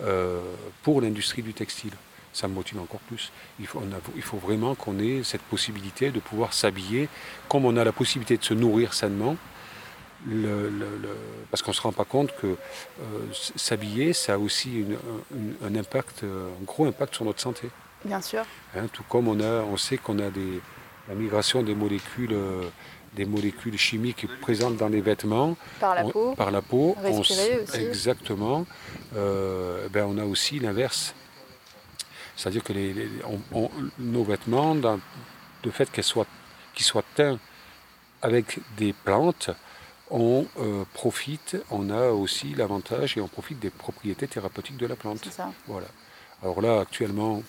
euh, 0.03 0.41
pour 0.83 1.01
l'industrie 1.01 1.43
du 1.43 1.55
textile. 1.55 1.93
Ça 2.33 2.49
me 2.49 2.55
motive 2.55 2.81
encore 2.81 3.01
plus. 3.01 3.31
Il 3.61 3.67
faut, 3.67 3.79
on 3.81 3.93
a- 3.95 4.01
il 4.17 4.23
faut 4.23 4.39
vraiment 4.39 4.75
qu'on 4.75 4.99
ait 4.99 5.23
cette 5.23 5.43
possibilité 5.43 6.11
de 6.11 6.19
pouvoir 6.21 6.55
s'habiller, 6.55 7.09
comme 7.49 7.65
on 7.67 7.77
a 7.77 7.85
la 7.85 7.93
possibilité 7.93 8.37
de 8.39 8.45
se 8.45 8.55
nourrir 8.55 8.95
sainement, 8.95 9.37
le- 10.27 10.69
le- 10.71 10.97
le- 11.03 11.17
parce 11.51 11.63
qu'on 11.63 11.73
ne 11.73 11.77
se 11.77 11.83
rend 11.83 11.93
pas 11.93 12.05
compte 12.05 12.31
que 12.41 12.47
euh, 12.47 12.57
s'habiller, 13.57 14.13
ça 14.13 14.35
a 14.35 14.39
aussi 14.39 14.73
une- 14.81 14.97
un- 15.63 15.67
un 15.67 15.75
impact, 15.77 16.23
euh, 16.23 16.49
un 16.61 16.65
gros 16.65 16.87
impact 16.87 17.15
sur 17.17 17.25
notre 17.25 17.41
santé. 17.41 17.69
Bien 18.05 18.21
sûr. 18.23 18.43
Hein, 18.77 18.87
tout 18.93 19.03
comme 19.09 19.29
on, 19.29 19.39
a, 19.41 19.63
on 19.63 19.77
sait 19.77 19.99
qu'on 19.99 20.19
a 20.19 20.31
des, 20.31 20.61
la 21.09 21.15
migration 21.15 21.63
des 21.63 21.75
molécules, 21.75 22.33
euh, 22.33 22.63
des 23.15 23.25
molécules 23.27 23.77
chimiques 23.77 24.27
présentes 24.41 24.77
dans 24.79 24.89
les 24.89 25.01
vêtements, 25.03 25.57
Par 25.81 25.95
la 25.97 26.07
on- 26.07 26.11
peau. 26.11 26.35
par 26.35 26.51
la 26.51 26.63
peau, 26.63 26.97
on 26.99 27.03
Respirer 27.21 27.61
s- 27.65 27.71
aussi. 27.71 27.81
Exactement. 27.85 28.65
Euh, 29.17 29.89
ben 29.91 30.07
on 30.09 30.17
a 30.19 30.25
aussi 30.25 30.59
l'inverse. 30.61 31.15
C'est-à-dire 32.37 32.63
que 32.65 32.73
les, 32.73 32.93
les- 32.93 33.09
on- 33.25 33.41
on- 33.59 33.71
nos 33.99 34.25
vêtements, 34.25 34.75
dans- 34.75 35.01
le 35.65 35.71
fait 35.71 36.01
soient, 36.03 36.27
qu'ils 36.75 36.85
soient 36.87 37.05
teints 37.15 37.39
avec 38.23 38.59
des 38.77 38.93
plantes, 38.93 39.51
on 40.11 40.47
euh, 40.59 40.85
profite, 40.93 41.57
on 41.71 41.89
a 41.91 42.09
aussi 42.09 42.55
l'avantage 42.55 43.17
et 43.17 43.21
on 43.21 43.29
profite 43.29 43.59
des 43.61 43.71
propriétés 43.71 44.29
thérapeutiques 44.29 44.77
de 44.77 44.87
la 44.87 44.97
plante. 44.97 45.25
Ça. 45.31 45.51
Voilà. 45.67 45.89
Alors 46.43 46.61
là, 46.61 46.81
actuellement, 46.81 47.43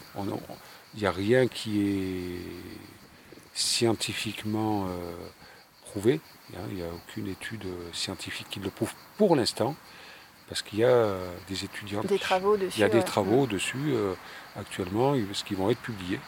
il 0.94 1.00
n'y 1.02 1.06
a 1.06 1.12
rien 1.12 1.48
qui 1.48 1.82
est 1.82 2.40
scientifiquement 3.54 4.88
euh, 4.88 5.14
prouvé. 5.86 6.22
hein. 6.56 6.60
Il 6.70 6.76
n'y 6.76 6.84
a 6.84 6.88
aucune 6.94 7.28
étude 7.28 7.66
scientifique 7.92 8.48
qui 8.50 8.60
le 8.60 8.70
prouve 8.70 8.94
pour 9.18 9.36
l'instant. 9.36 9.76
Parce 10.48 10.62
qu'il 10.62 10.80
y 10.80 10.84
a 10.84 11.16
des 11.48 11.64
étudiants. 11.64 12.02
Des 12.04 12.20
travaux 12.20 12.58
dessus. 12.58 12.78
Il 12.78 12.82
y 12.82 12.84
a 12.84 12.90
des 12.90 13.04
travaux 13.04 13.46
dessus 13.48 13.78
euh, 13.94 14.14
actuellement, 14.60 15.16
ce 15.34 15.44
qui 15.44 15.56
vont 15.56 15.70
être 15.70 15.80
publiés. 15.82 16.20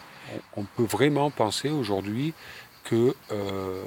On, 0.56 0.62
on 0.62 0.64
peut 0.64 0.84
vraiment 0.98 1.30
penser 1.32 1.70
aujourd'hui 1.70 2.34
que 2.84 3.16
euh, 3.32 3.84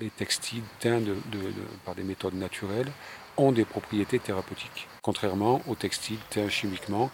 les 0.00 0.10
textiles 0.10 0.62
teints 0.80 1.00
de- 1.00 1.16
de- 1.32 1.38
de- 1.38 1.52
par 1.84 1.94
des 1.94 2.02
méthodes 2.02 2.34
naturelles 2.34 2.90
ont 3.36 3.52
des 3.52 3.64
propriétés 3.64 4.18
thérapeutiques, 4.18 4.88
contrairement 5.02 5.62
aux 5.68 5.74
textiles 5.74 6.18
teints 6.30 6.48
chimiquement 6.48 7.10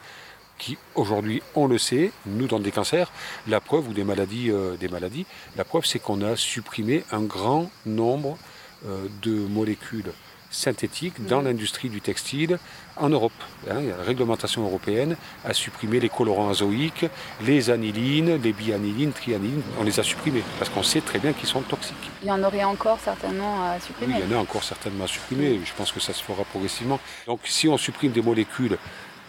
qui 0.57 0.79
aujourd'hui, 0.95 1.43
on 1.57 1.67
le 1.67 1.79
sait, 1.79 2.13
nous 2.27 2.47
dans 2.47 2.61
des 2.61 2.71
cancers, 2.71 3.11
la 3.49 3.61
preuve 3.61 3.89
ou 3.89 3.93
des 3.93 4.05
maladies, 4.05 4.51
euh, 4.51 4.77
des 4.77 4.89
maladies, 4.89 5.27
la 5.57 5.65
preuve 5.65 5.85
c'est 5.85 5.99
qu'on 5.99 6.23
a 6.23 6.37
supprimé 6.37 7.05
un 7.11 7.23
grand 7.23 7.71
nombre 7.87 8.39
euh, 8.87 9.07
de 9.23 9.33
molécules 9.33 10.13
synthétiques 10.55 11.27
dans 11.27 11.43
l'industrie 11.43 11.89
du 11.89 12.01
textile 12.01 12.59
en 12.97 13.09
Europe. 13.09 13.33
Hein, 13.71 13.81
la 13.99 14.03
réglementation 14.05 14.63
européenne 14.65 15.17
a 15.45 15.53
supprimé 15.53 16.01
les 16.01 16.09
colorants 16.09 16.49
azoïques, 16.49 17.07
les 17.45 17.71
anilines, 17.71 18.41
les 18.43 18.53
bianilines, 18.53 19.13
trianilines, 19.13 19.63
on 19.81 19.85
les 19.85 19.99
a 20.01 20.03
supprimés 20.03 20.43
parce 20.59 20.71
qu'on 20.71 20.83
sait 20.83 21.01
très 21.01 21.19
bien 21.19 21.33
qu'ils 21.33 21.49
sont 21.49 21.63
toxiques. 21.63 21.97
Il 22.23 22.29
y 22.29 22.31
en 22.31 22.43
aurait 22.43 22.65
encore 22.65 22.99
certainement 23.05 23.63
à 23.65 23.75
Oui, 23.75 23.81
supprimer. 23.87 24.15
il 24.25 24.31
y 24.31 24.35
en 24.35 24.39
a 24.39 24.41
encore 24.41 24.63
certainement 24.63 25.05
à 25.05 25.09
supprimer. 25.09 25.61
Je 25.65 25.73
pense 25.77 25.93
que 25.93 26.01
ça 26.01 26.13
se 26.13 26.23
fera 26.23 26.45
progressivement. 26.45 27.01
Donc, 27.27 27.41
si 27.45 27.69
on 27.69 27.77
supprime 27.77 28.13
des 28.13 28.23
molécules 28.23 28.79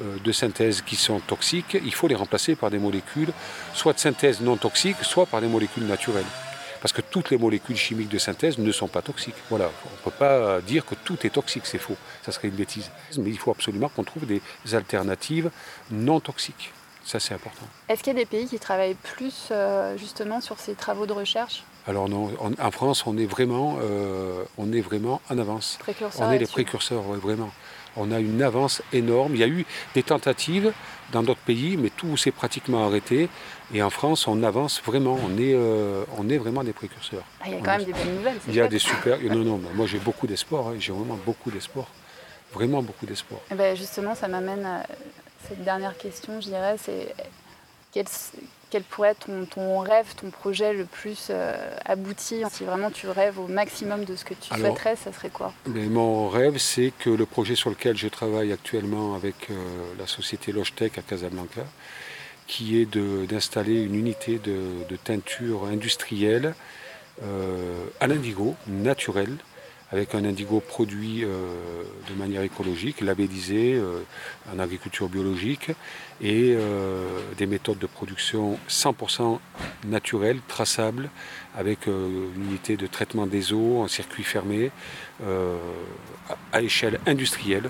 euh, 0.01 0.17
de 0.23 0.31
synthèse 0.31 0.81
qui 0.81 0.95
sont 0.95 1.19
toxiques, 1.19 1.77
il 1.83 1.93
faut 1.93 2.07
les 2.07 2.15
remplacer 2.15 2.55
par 2.55 2.69
des 2.69 2.79
molécules 2.79 3.31
soit 3.73 3.93
de 3.93 3.99
synthèse 3.99 4.41
non 4.41 4.57
toxiques, 4.57 4.97
soit 5.01 5.25
par 5.25 5.41
des 5.41 5.47
molécules 5.47 5.85
naturelles. 5.85 6.25
Parce 6.85 6.93
que 6.93 7.01
toutes 7.01 7.31
les 7.31 7.39
molécules 7.39 7.77
chimiques 7.77 8.09
de 8.09 8.19
synthèse 8.19 8.59
ne 8.59 8.71
sont 8.71 8.87
pas 8.87 9.01
toxiques. 9.01 9.33
Voilà, 9.49 9.71
on 9.87 9.91
ne 9.91 10.03
peut 10.03 10.15
pas 10.15 10.61
dire 10.61 10.85
que 10.85 10.93
tout 10.93 11.17
est 11.25 11.31
toxique, 11.31 11.65
c'est 11.65 11.79
faux. 11.79 11.95
Ça 12.23 12.31
serait 12.31 12.47
une 12.49 12.53
bêtise. 12.53 12.91
Mais 13.17 13.31
il 13.31 13.39
faut 13.39 13.49
absolument 13.49 13.89
qu'on 13.89 14.03
trouve 14.03 14.27
des 14.27 14.39
alternatives 14.71 15.49
non 15.89 16.19
toxiques. 16.19 16.71
Ça, 17.03 17.19
c'est 17.19 17.33
important. 17.33 17.65
Est-ce 17.89 18.03
qu'il 18.03 18.13
y 18.13 18.15
a 18.15 18.19
des 18.19 18.27
pays 18.27 18.45
qui 18.45 18.59
travaillent 18.59 18.93
plus 19.01 19.47
euh, 19.49 19.97
justement 19.97 20.41
sur 20.41 20.59
ces 20.59 20.75
travaux 20.75 21.07
de 21.07 21.13
recherche? 21.13 21.63
Alors, 21.87 22.07
non, 22.07 22.31
en, 22.39 22.51
en 22.63 22.71
France, 22.71 23.07
on 23.07 23.17
est 23.17 23.25
vraiment, 23.25 23.79
euh, 23.81 24.43
on 24.59 24.71
est 24.71 24.81
vraiment 24.81 25.21
en 25.31 25.39
avance. 25.39 25.79
On 26.19 26.31
est 26.31 26.37
les 26.37 26.45
précurseurs, 26.45 27.07
ouais, 27.07 27.17
vraiment. 27.17 27.49
On 27.97 28.11
a 28.11 28.19
une 28.19 28.43
avance 28.43 28.83
énorme. 28.93 29.33
Il 29.35 29.39
y 29.39 29.43
a 29.43 29.47
eu 29.47 29.65
des 29.93 30.03
tentatives 30.03 30.73
dans 31.11 31.23
d'autres 31.23 31.41
pays, 31.41 31.77
mais 31.77 31.89
tout 31.89 32.17
s'est 32.17 32.31
pratiquement 32.31 32.85
arrêté. 32.85 33.29
Et 33.75 33.83
en 33.83 33.89
France, 33.89 34.25
on 34.27 34.41
avance 34.41 34.81
vraiment. 34.85 35.19
On 35.21 35.37
est, 35.37 35.53
euh, 35.53 36.05
on 36.17 36.29
est 36.29 36.37
vraiment 36.37 36.63
des 36.63 36.71
précurseurs. 36.71 37.23
Ah, 37.41 37.43
Il 37.47 37.53
y 37.53 37.57
a 37.57 37.59
quand 37.59 37.77
même 37.77 37.83
des 37.83 37.91
bonnes 37.91 38.15
nouvelles. 38.15 38.37
c'est 38.45 38.51
Il 38.51 38.55
y 38.55 38.61
a 38.61 38.67
des 38.69 38.79
super. 38.79 39.19
Non, 39.19 39.43
non, 39.43 39.57
mais 39.61 39.69
moi 39.75 39.85
j'ai 39.85 39.99
beaucoup 39.99 40.27
d'espoir. 40.27 40.67
hein. 40.69 40.75
J'ai 40.79 40.93
vraiment 40.93 41.19
beaucoup 41.25 41.51
d'espoir. 41.51 41.87
Vraiment 42.53 42.81
beaucoup 42.81 43.05
d'espoir. 43.05 43.41
Eh 43.51 43.55
ben, 43.55 43.75
justement, 43.75 44.15
ça 44.15 44.29
m'amène 44.29 44.65
à 44.65 44.83
cette 45.49 45.61
dernière 45.65 45.97
question, 45.97 46.39
je 46.39 46.47
dirais, 46.47 46.75
c'est 46.81 47.13
quel, 47.91 48.05
quel 48.69 48.83
pourrait 48.83 49.09
être 49.09 49.25
ton, 49.25 49.45
ton 49.45 49.79
rêve, 49.79 50.05
ton 50.15 50.29
projet 50.29 50.71
le 50.71 50.85
plus 50.85 51.27
euh, 51.29 51.53
abouti? 51.83 52.43
Si 52.51 52.63
vraiment 52.63 52.91
tu 52.91 53.09
rêves 53.09 53.37
au 53.39 53.47
maximum 53.47 54.05
de 54.05 54.15
ce 54.15 54.23
que 54.23 54.35
tu 54.35 54.53
Alors- 54.53 54.67
souhaiterais, 54.67 54.95
ça 54.95 55.11
serait 55.11 55.29
quoi? 55.29 55.51
Mais 55.67 55.87
mon 55.87 56.29
rêve, 56.29 56.57
c'est 56.59 56.93
que 56.97 57.09
le 57.09 57.25
projet 57.25 57.55
sur 57.55 57.69
lequel 57.69 57.97
je 57.97 58.07
travaille 58.07 58.53
actuellement 58.53 59.15
avec 59.15 59.49
euh, 59.49 59.55
la 59.99 60.07
société 60.07 60.53
Logitech 60.53 60.97
à 60.97 61.01
Casablanca, 61.01 61.65
qui 62.47 62.79
est 62.79 62.97
d'installer 63.27 63.81
une 63.81 63.95
unité 63.95 64.39
de, 64.39 64.95
teinture 65.03 65.65
industrielle 65.65 66.55
euh, 67.23 67.85
à 67.99 68.07
l'indigo, 68.07 68.55
naturel, 68.67 69.37
avec 69.91 70.15
un 70.15 70.25
indigo 70.25 70.59
produit 70.59 71.23
euh, 71.23 71.27
de 72.09 72.15
manière 72.15 72.41
écologique, 72.41 73.01
labellisé 73.01 73.75
euh, 73.75 74.01
en 74.53 74.59
agriculture 74.59 75.09
biologique, 75.09 75.71
et 76.21 76.55
euh, 76.55 77.19
des 77.37 77.45
méthodes 77.45 77.77
de 77.77 77.87
production 77.87 78.57
100% 78.69 79.39
naturelles, 79.85 80.39
traçables, 80.47 81.09
avec 81.55 81.87
euh, 81.87 82.27
une 82.35 82.49
unité 82.49 82.77
de 82.77 82.87
traitement 82.87 83.27
des 83.27 83.53
eaux 83.53 83.81
en 83.81 83.87
circuit 83.87 84.23
fermé, 84.23 84.71
euh, 85.23 85.57
à 86.51 86.61
échelle 86.61 86.99
industrielle, 87.05 87.69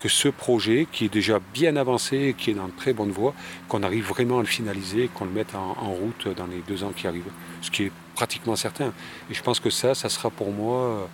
que 0.00 0.08
ce 0.08 0.28
projet, 0.28 0.86
qui 0.90 1.04
est 1.04 1.08
déjà 1.12 1.38
bien 1.52 1.76
avancé, 1.76 2.16
et 2.28 2.34
qui 2.34 2.50
est 2.50 2.54
dans 2.54 2.66
de 2.66 2.72
très 2.72 2.92
bonne 2.94 3.10
voie, 3.10 3.34
qu'on 3.68 3.82
arrive 3.82 4.06
vraiment 4.08 4.38
à 4.38 4.40
le 4.40 4.46
finaliser, 4.48 5.08
qu'on 5.14 5.26
le 5.26 5.30
mette 5.30 5.54
en, 5.54 5.76
en 5.78 5.90
route 5.92 6.26
dans 6.36 6.46
les 6.46 6.60
deux 6.66 6.82
ans 6.84 6.92
qui 6.96 7.06
arrivent, 7.06 7.30
ce 7.60 7.70
qui 7.70 7.84
est 7.84 7.92
pratiquement 8.14 8.56
certain. 8.56 8.92
Et 9.30 9.34
je 9.34 9.42
pense 9.42 9.60
que 9.60 9.68
ça, 9.70 9.94
ça 9.94 10.08
sera 10.08 10.30
pour 10.30 10.52
moi, 10.52 10.78
euh, 10.78 11.04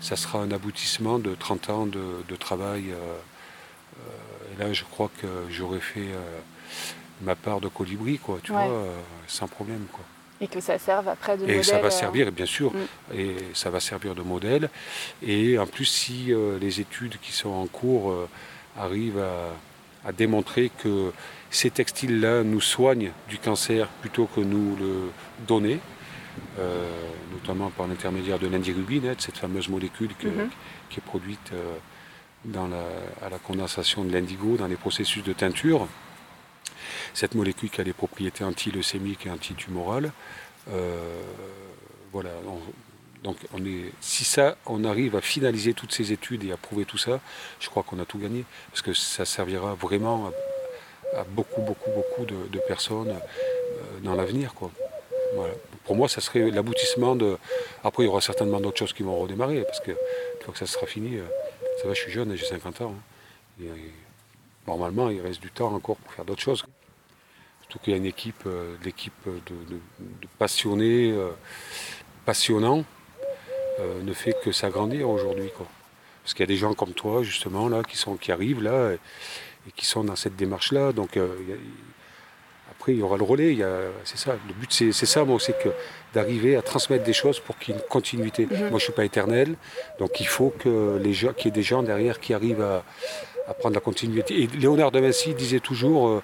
ça 0.00 0.16
sera 0.16 0.38
un 0.40 0.50
aboutissement 0.50 1.18
de 1.18 1.34
30 1.34 1.70
ans 1.70 1.86
de, 1.86 2.02
de 2.26 2.36
travail. 2.36 2.90
euh, 2.90 2.94
euh, 2.94 4.54
et 4.56 4.62
là, 4.64 4.72
je 4.72 4.84
crois 4.84 5.10
que 5.20 5.26
j'aurais 5.50 5.80
fait 5.80 6.00
euh, 6.00 6.38
ma 7.20 7.34
part 7.36 7.60
de 7.60 7.68
colibri, 7.68 8.18
quoi, 8.18 8.38
tu 8.42 8.52
Ouais. 8.52 8.58
vois, 8.66 8.72
euh, 8.72 8.98
sans 9.26 9.46
problème, 9.46 9.84
quoi. 9.92 10.04
Et 10.42 10.48
que 10.48 10.60
ça 10.60 10.76
serve 10.78 11.06
après 11.08 11.36
de 11.38 11.44
Et 11.44 11.46
modèle. 11.46 11.64
ça 11.64 11.78
va 11.78 11.86
euh, 11.86 11.90
servir, 11.90 12.32
bien 12.32 12.46
sûr, 12.46 12.72
Mm. 12.72 13.14
et 13.16 13.36
ça 13.54 13.70
va 13.70 13.78
servir 13.78 14.14
de 14.16 14.22
modèle. 14.22 14.68
Et 15.24 15.56
en 15.56 15.66
plus, 15.66 15.84
si 15.84 16.32
euh, 16.32 16.58
les 16.58 16.80
études 16.80 17.16
qui 17.22 17.30
sont 17.32 17.50
en 17.50 17.66
cours 17.68 18.10
euh, 18.10 18.28
arrivent 18.76 19.20
à, 19.20 20.08
à 20.08 20.12
démontrer 20.12 20.70
que 20.82 21.12
ces 21.48 21.70
textiles-là 21.70 22.42
nous 22.42 22.60
soignent 22.60 23.12
du 23.28 23.38
cancer 23.38 23.86
plutôt 24.00 24.26
que 24.26 24.40
nous 24.40 24.74
le 24.76 25.10
donner, 25.46 25.78
euh, 26.58 26.88
notamment 27.32 27.70
par 27.70 27.86
l'intermédiaire 27.86 28.40
de 28.40 28.48
l'indirubine, 28.48 29.06
hein, 29.10 29.14
cette 29.18 29.38
fameuse 29.38 29.68
molécule 29.68 30.10
que- 30.18 30.26
Mhm. 30.26 30.50
qui 30.90 30.98
est 30.98 31.02
produite 31.06 31.52
dans 32.44 32.66
la, 32.66 32.82
à 33.24 33.28
la 33.30 33.38
condensation 33.38 34.02
de 34.02 34.12
l'indigo 34.12 34.56
dans 34.56 34.66
les 34.66 34.74
processus 34.76 35.22
de 35.22 35.32
teinture. 35.32 35.86
Cette 37.14 37.34
molécule 37.34 37.70
qui 37.70 37.80
a 37.80 37.84
des 37.84 37.92
propriétés 37.92 38.44
anti-leucémiques 38.44 39.26
et 39.26 39.30
antitumorales. 39.30 40.12
Euh, 40.70 41.20
voilà. 42.12 42.30
on- 42.46 42.60
donc, 43.22 43.36
on 43.54 43.64
est, 43.64 43.92
si 44.00 44.24
ça, 44.24 44.56
on 44.66 44.82
arrive 44.82 45.14
à 45.14 45.20
finaliser 45.20 45.74
toutes 45.74 45.92
ces 45.92 46.10
études 46.12 46.42
et 46.42 46.50
à 46.50 46.56
prouver 46.56 46.84
tout 46.84 46.98
ça, 46.98 47.20
je 47.60 47.68
crois 47.68 47.84
qu'on 47.84 48.00
a 48.00 48.04
tout 48.04 48.18
gagné. 48.18 48.44
Parce 48.70 48.82
que 48.82 48.92
ça 48.94 49.24
servira 49.24 49.74
vraiment 49.74 50.32
à, 51.16 51.22
beaucoup, 51.24 51.60
beaucoup, 51.62 51.90
beaucoup 51.92 52.24
de, 52.24 52.58
personnes 52.66 53.10
euh, 53.10 54.00
dans 54.02 54.14
l'avenir. 54.16 54.52
Pour 55.84 55.94
moi, 55.96 56.08
ça 56.08 56.20
serait 56.20 56.50
l'aboutissement 56.50 57.14
de. 57.14 57.38
Après, 57.84 58.02
il 58.02 58.06
y 58.06 58.08
aura 58.08 58.20
certainement 58.20 58.60
d'autres 58.60 58.78
choses 58.78 58.92
qui 58.92 59.02
vont 59.04 59.18
redémarrer, 59.18 59.62
parce 59.62 59.80
que 59.80 59.92
une 59.92 60.42
fois 60.44 60.52
que 60.52 60.58
ça 60.58 60.66
sera 60.66 60.86
fini, 60.86 61.16
euh, 61.16 61.24
ça 61.80 61.86
va, 61.88 61.94
je 61.94 62.00
suis 62.00 62.10
jeune, 62.12 62.34
j'ai 62.36 62.44
50 62.46 62.80
ans. 62.80 62.94
hein. 63.62 63.64
Normalement, 64.66 65.10
il 65.10 65.20
reste 65.20 65.40
du 65.40 65.50
temps 65.50 65.72
encore 65.74 65.96
pour 65.96 66.12
faire 66.12 66.24
d'autres 66.24 66.42
choses. 66.42 66.64
Surtout 67.72 67.84
qu'il 67.84 67.92
y 67.94 67.96
a 67.96 67.98
une 68.00 68.04
équipe, 68.06 68.42
euh, 68.46 68.74
l'équipe 68.84 69.14
de, 69.24 69.30
de- 69.74 69.80
de 70.20 70.28
passionnés, 70.38 71.10
euh, 71.10 71.30
passionnants, 72.26 72.84
euh, 73.80 74.02
ne 74.02 74.12
fait 74.12 74.36
que 74.44 74.52
s'agrandir 74.52 75.08
aujourd'hui. 75.08 75.48
Parce 76.22 76.34
qu'il 76.34 76.40
y 76.40 76.42
a 76.42 76.46
des 76.46 76.56
gens 76.58 76.74
comme 76.74 76.92
toi, 76.92 77.22
justement, 77.22 77.70
là, 77.70 77.82
qui, 77.82 77.96
sont, 77.96 78.16
qui 78.16 78.30
arrivent 78.30 78.62
là 78.62 78.92
et, 78.92 78.98
et 79.68 79.72
qui 79.74 79.86
sont 79.86 80.04
dans 80.04 80.16
cette 80.16 80.36
démarche-là. 80.36 80.92
Donc, 80.92 81.16
euh, 81.16 81.34
il 81.40 81.48
y 81.48 81.52
a- 81.54 81.56
après, 82.72 82.92
il 82.92 82.98
y 82.98 83.02
aura 83.02 83.16
le 83.16 83.24
relais. 83.24 83.56
C'est 84.04 84.18
ça. 84.18 84.36
Le 84.48 84.52
but, 84.52 84.70
c'est 84.70 84.92
ça, 85.06 85.24
moi, 85.24 85.38
c'est 85.40 85.58
que 85.58 85.70
d'arriver 86.12 86.56
à 86.56 86.62
transmettre 86.62 87.04
des 87.04 87.12
choses 87.14 87.40
pour 87.40 87.56
qu'il 87.58 87.74
y 87.74 87.78
ait 87.78 87.80
une 87.80 87.88
continuité. 87.88 88.44
Mhm. 88.44 88.58
Moi, 88.58 88.68
je 88.68 88.74
ne 88.74 88.78
suis 88.80 88.92
pas 88.92 89.04
éternel. 89.06 89.54
Donc, 89.98 90.20
il 90.20 90.26
faut 90.26 90.50
qu'il 90.50 90.70
y 91.06 91.48
ait 91.48 91.50
des 91.50 91.62
gens 91.62 91.82
derrière 91.82 92.20
qui 92.20 92.34
arrivent 92.34 92.60
à, 92.60 92.84
à 93.46 93.54
prendre 93.54 93.74
la 93.74 93.80
continuité. 93.80 94.42
Et 94.42 94.46
Léonard 94.46 94.90
de 94.90 95.00
Vinci 95.00 95.34
disait 95.34 95.60
toujours, 95.60 96.08
euh, 96.08 96.22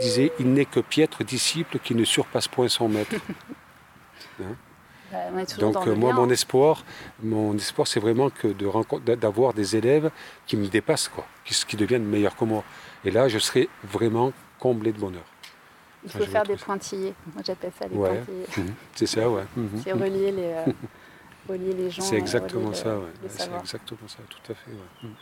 disait, 0.00 0.32
il 0.38 0.52
n'est 0.52 0.64
que 0.64 0.80
piètre 0.80 1.24
disciple 1.24 1.78
qui 1.78 1.94
ne 1.94 2.04
surpasse 2.04 2.48
point 2.48 2.68
son 2.68 2.88
maître. 2.88 3.14
bah, 4.38 4.46
on 5.32 5.38
est 5.38 5.46
toujours 5.46 5.72
Donc 5.72 5.86
euh, 5.86 5.94
moi, 5.94 6.10
lien. 6.12 6.16
mon 6.20 6.30
espoir, 6.30 6.84
mon 7.22 7.54
espoir, 7.56 7.86
c'est 7.86 8.00
vraiment 8.00 8.30
que 8.30 8.48
de 8.48 9.14
d'avoir 9.14 9.54
des 9.54 9.76
élèves 9.76 10.10
qui 10.46 10.56
me 10.56 10.66
dépassent, 10.66 11.08
quoi, 11.08 11.26
qui, 11.44 11.54
qui 11.66 11.76
deviennent 11.76 12.04
meilleurs 12.04 12.36
que 12.36 12.44
moi. 12.44 12.64
Et 13.04 13.10
là, 13.10 13.28
je 13.28 13.38
serai 13.38 13.68
vraiment 13.84 14.32
comblé 14.58 14.92
de 14.92 14.98
bonheur. 14.98 15.24
Il 16.04 16.10
faut 16.10 16.24
faire 16.26 16.44
des 16.44 16.56
pointillés. 16.56 17.12
Moi, 17.34 17.42
j'appelle 17.44 17.72
ça 17.78 17.88
des 17.88 17.96
Ouais. 17.96 18.08
pointillés. 18.16 18.46
Mhm. 18.56 18.74
C'est 18.94 19.06
ça, 19.06 19.28
ouais. 19.28 19.42
Mhm. 19.56 19.80
C'est 19.82 19.92
relier 19.92 20.30
les, 20.32 20.42
euh, 20.52 20.64
relier 21.48 21.72
les 21.74 21.90
gens. 21.90 22.02
C'est 22.02 22.14
et 22.16 22.18
exactement 22.18 22.72
ça, 22.74 22.90
le- 22.92 22.98
ouais. 22.98 23.06
le 23.22 23.28
C'est 23.28 23.48
exactement 23.60 24.08
ça, 24.08 24.18
tout 24.28 24.52
à 24.52 24.54
fait. 24.54 24.70
ouais. 24.70 25.08
Mhm. 25.08 25.14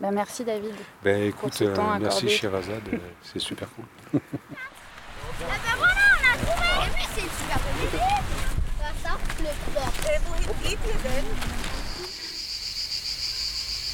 Bah, 0.00 0.10
merci 0.10 0.44
David. 0.44 0.74
Ben 1.04 1.22
écoute, 1.24 1.52
ce 1.54 1.64
temps 1.64 1.92
euh, 1.94 1.98
merci 2.00 2.26
euh, 2.26 2.30
c'est 3.22 3.38
super 3.38 3.68
cool. 3.74 3.84
Et 4.14 4.20
puis 6.94 7.06
c'est 7.14 7.22
une 7.22 7.28
super 7.28 7.58
bonne 7.58 7.88
idée. 7.88 7.98
Voilà 8.78 8.92
ça, 9.02 9.12
le 9.40 9.52
port. 9.74 9.92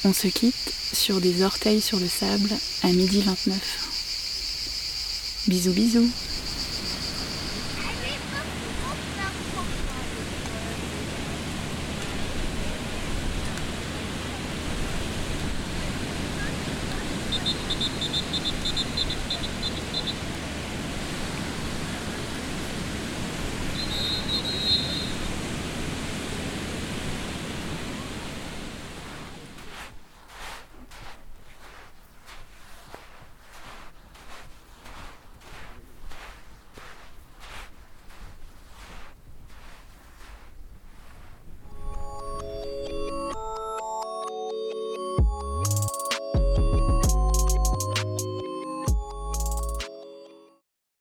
On 0.06 0.12
se 0.12 0.26
quitte 0.28 0.54
sur 0.92 1.18
des 1.20 1.42
orteils 1.42 1.80
sur 1.80 1.98
le 1.98 2.06
sable 2.06 2.50
à 2.82 2.88
midi 2.88 3.22
29. 3.22 5.44
Bisous 5.48 5.72
bisous 5.72 6.10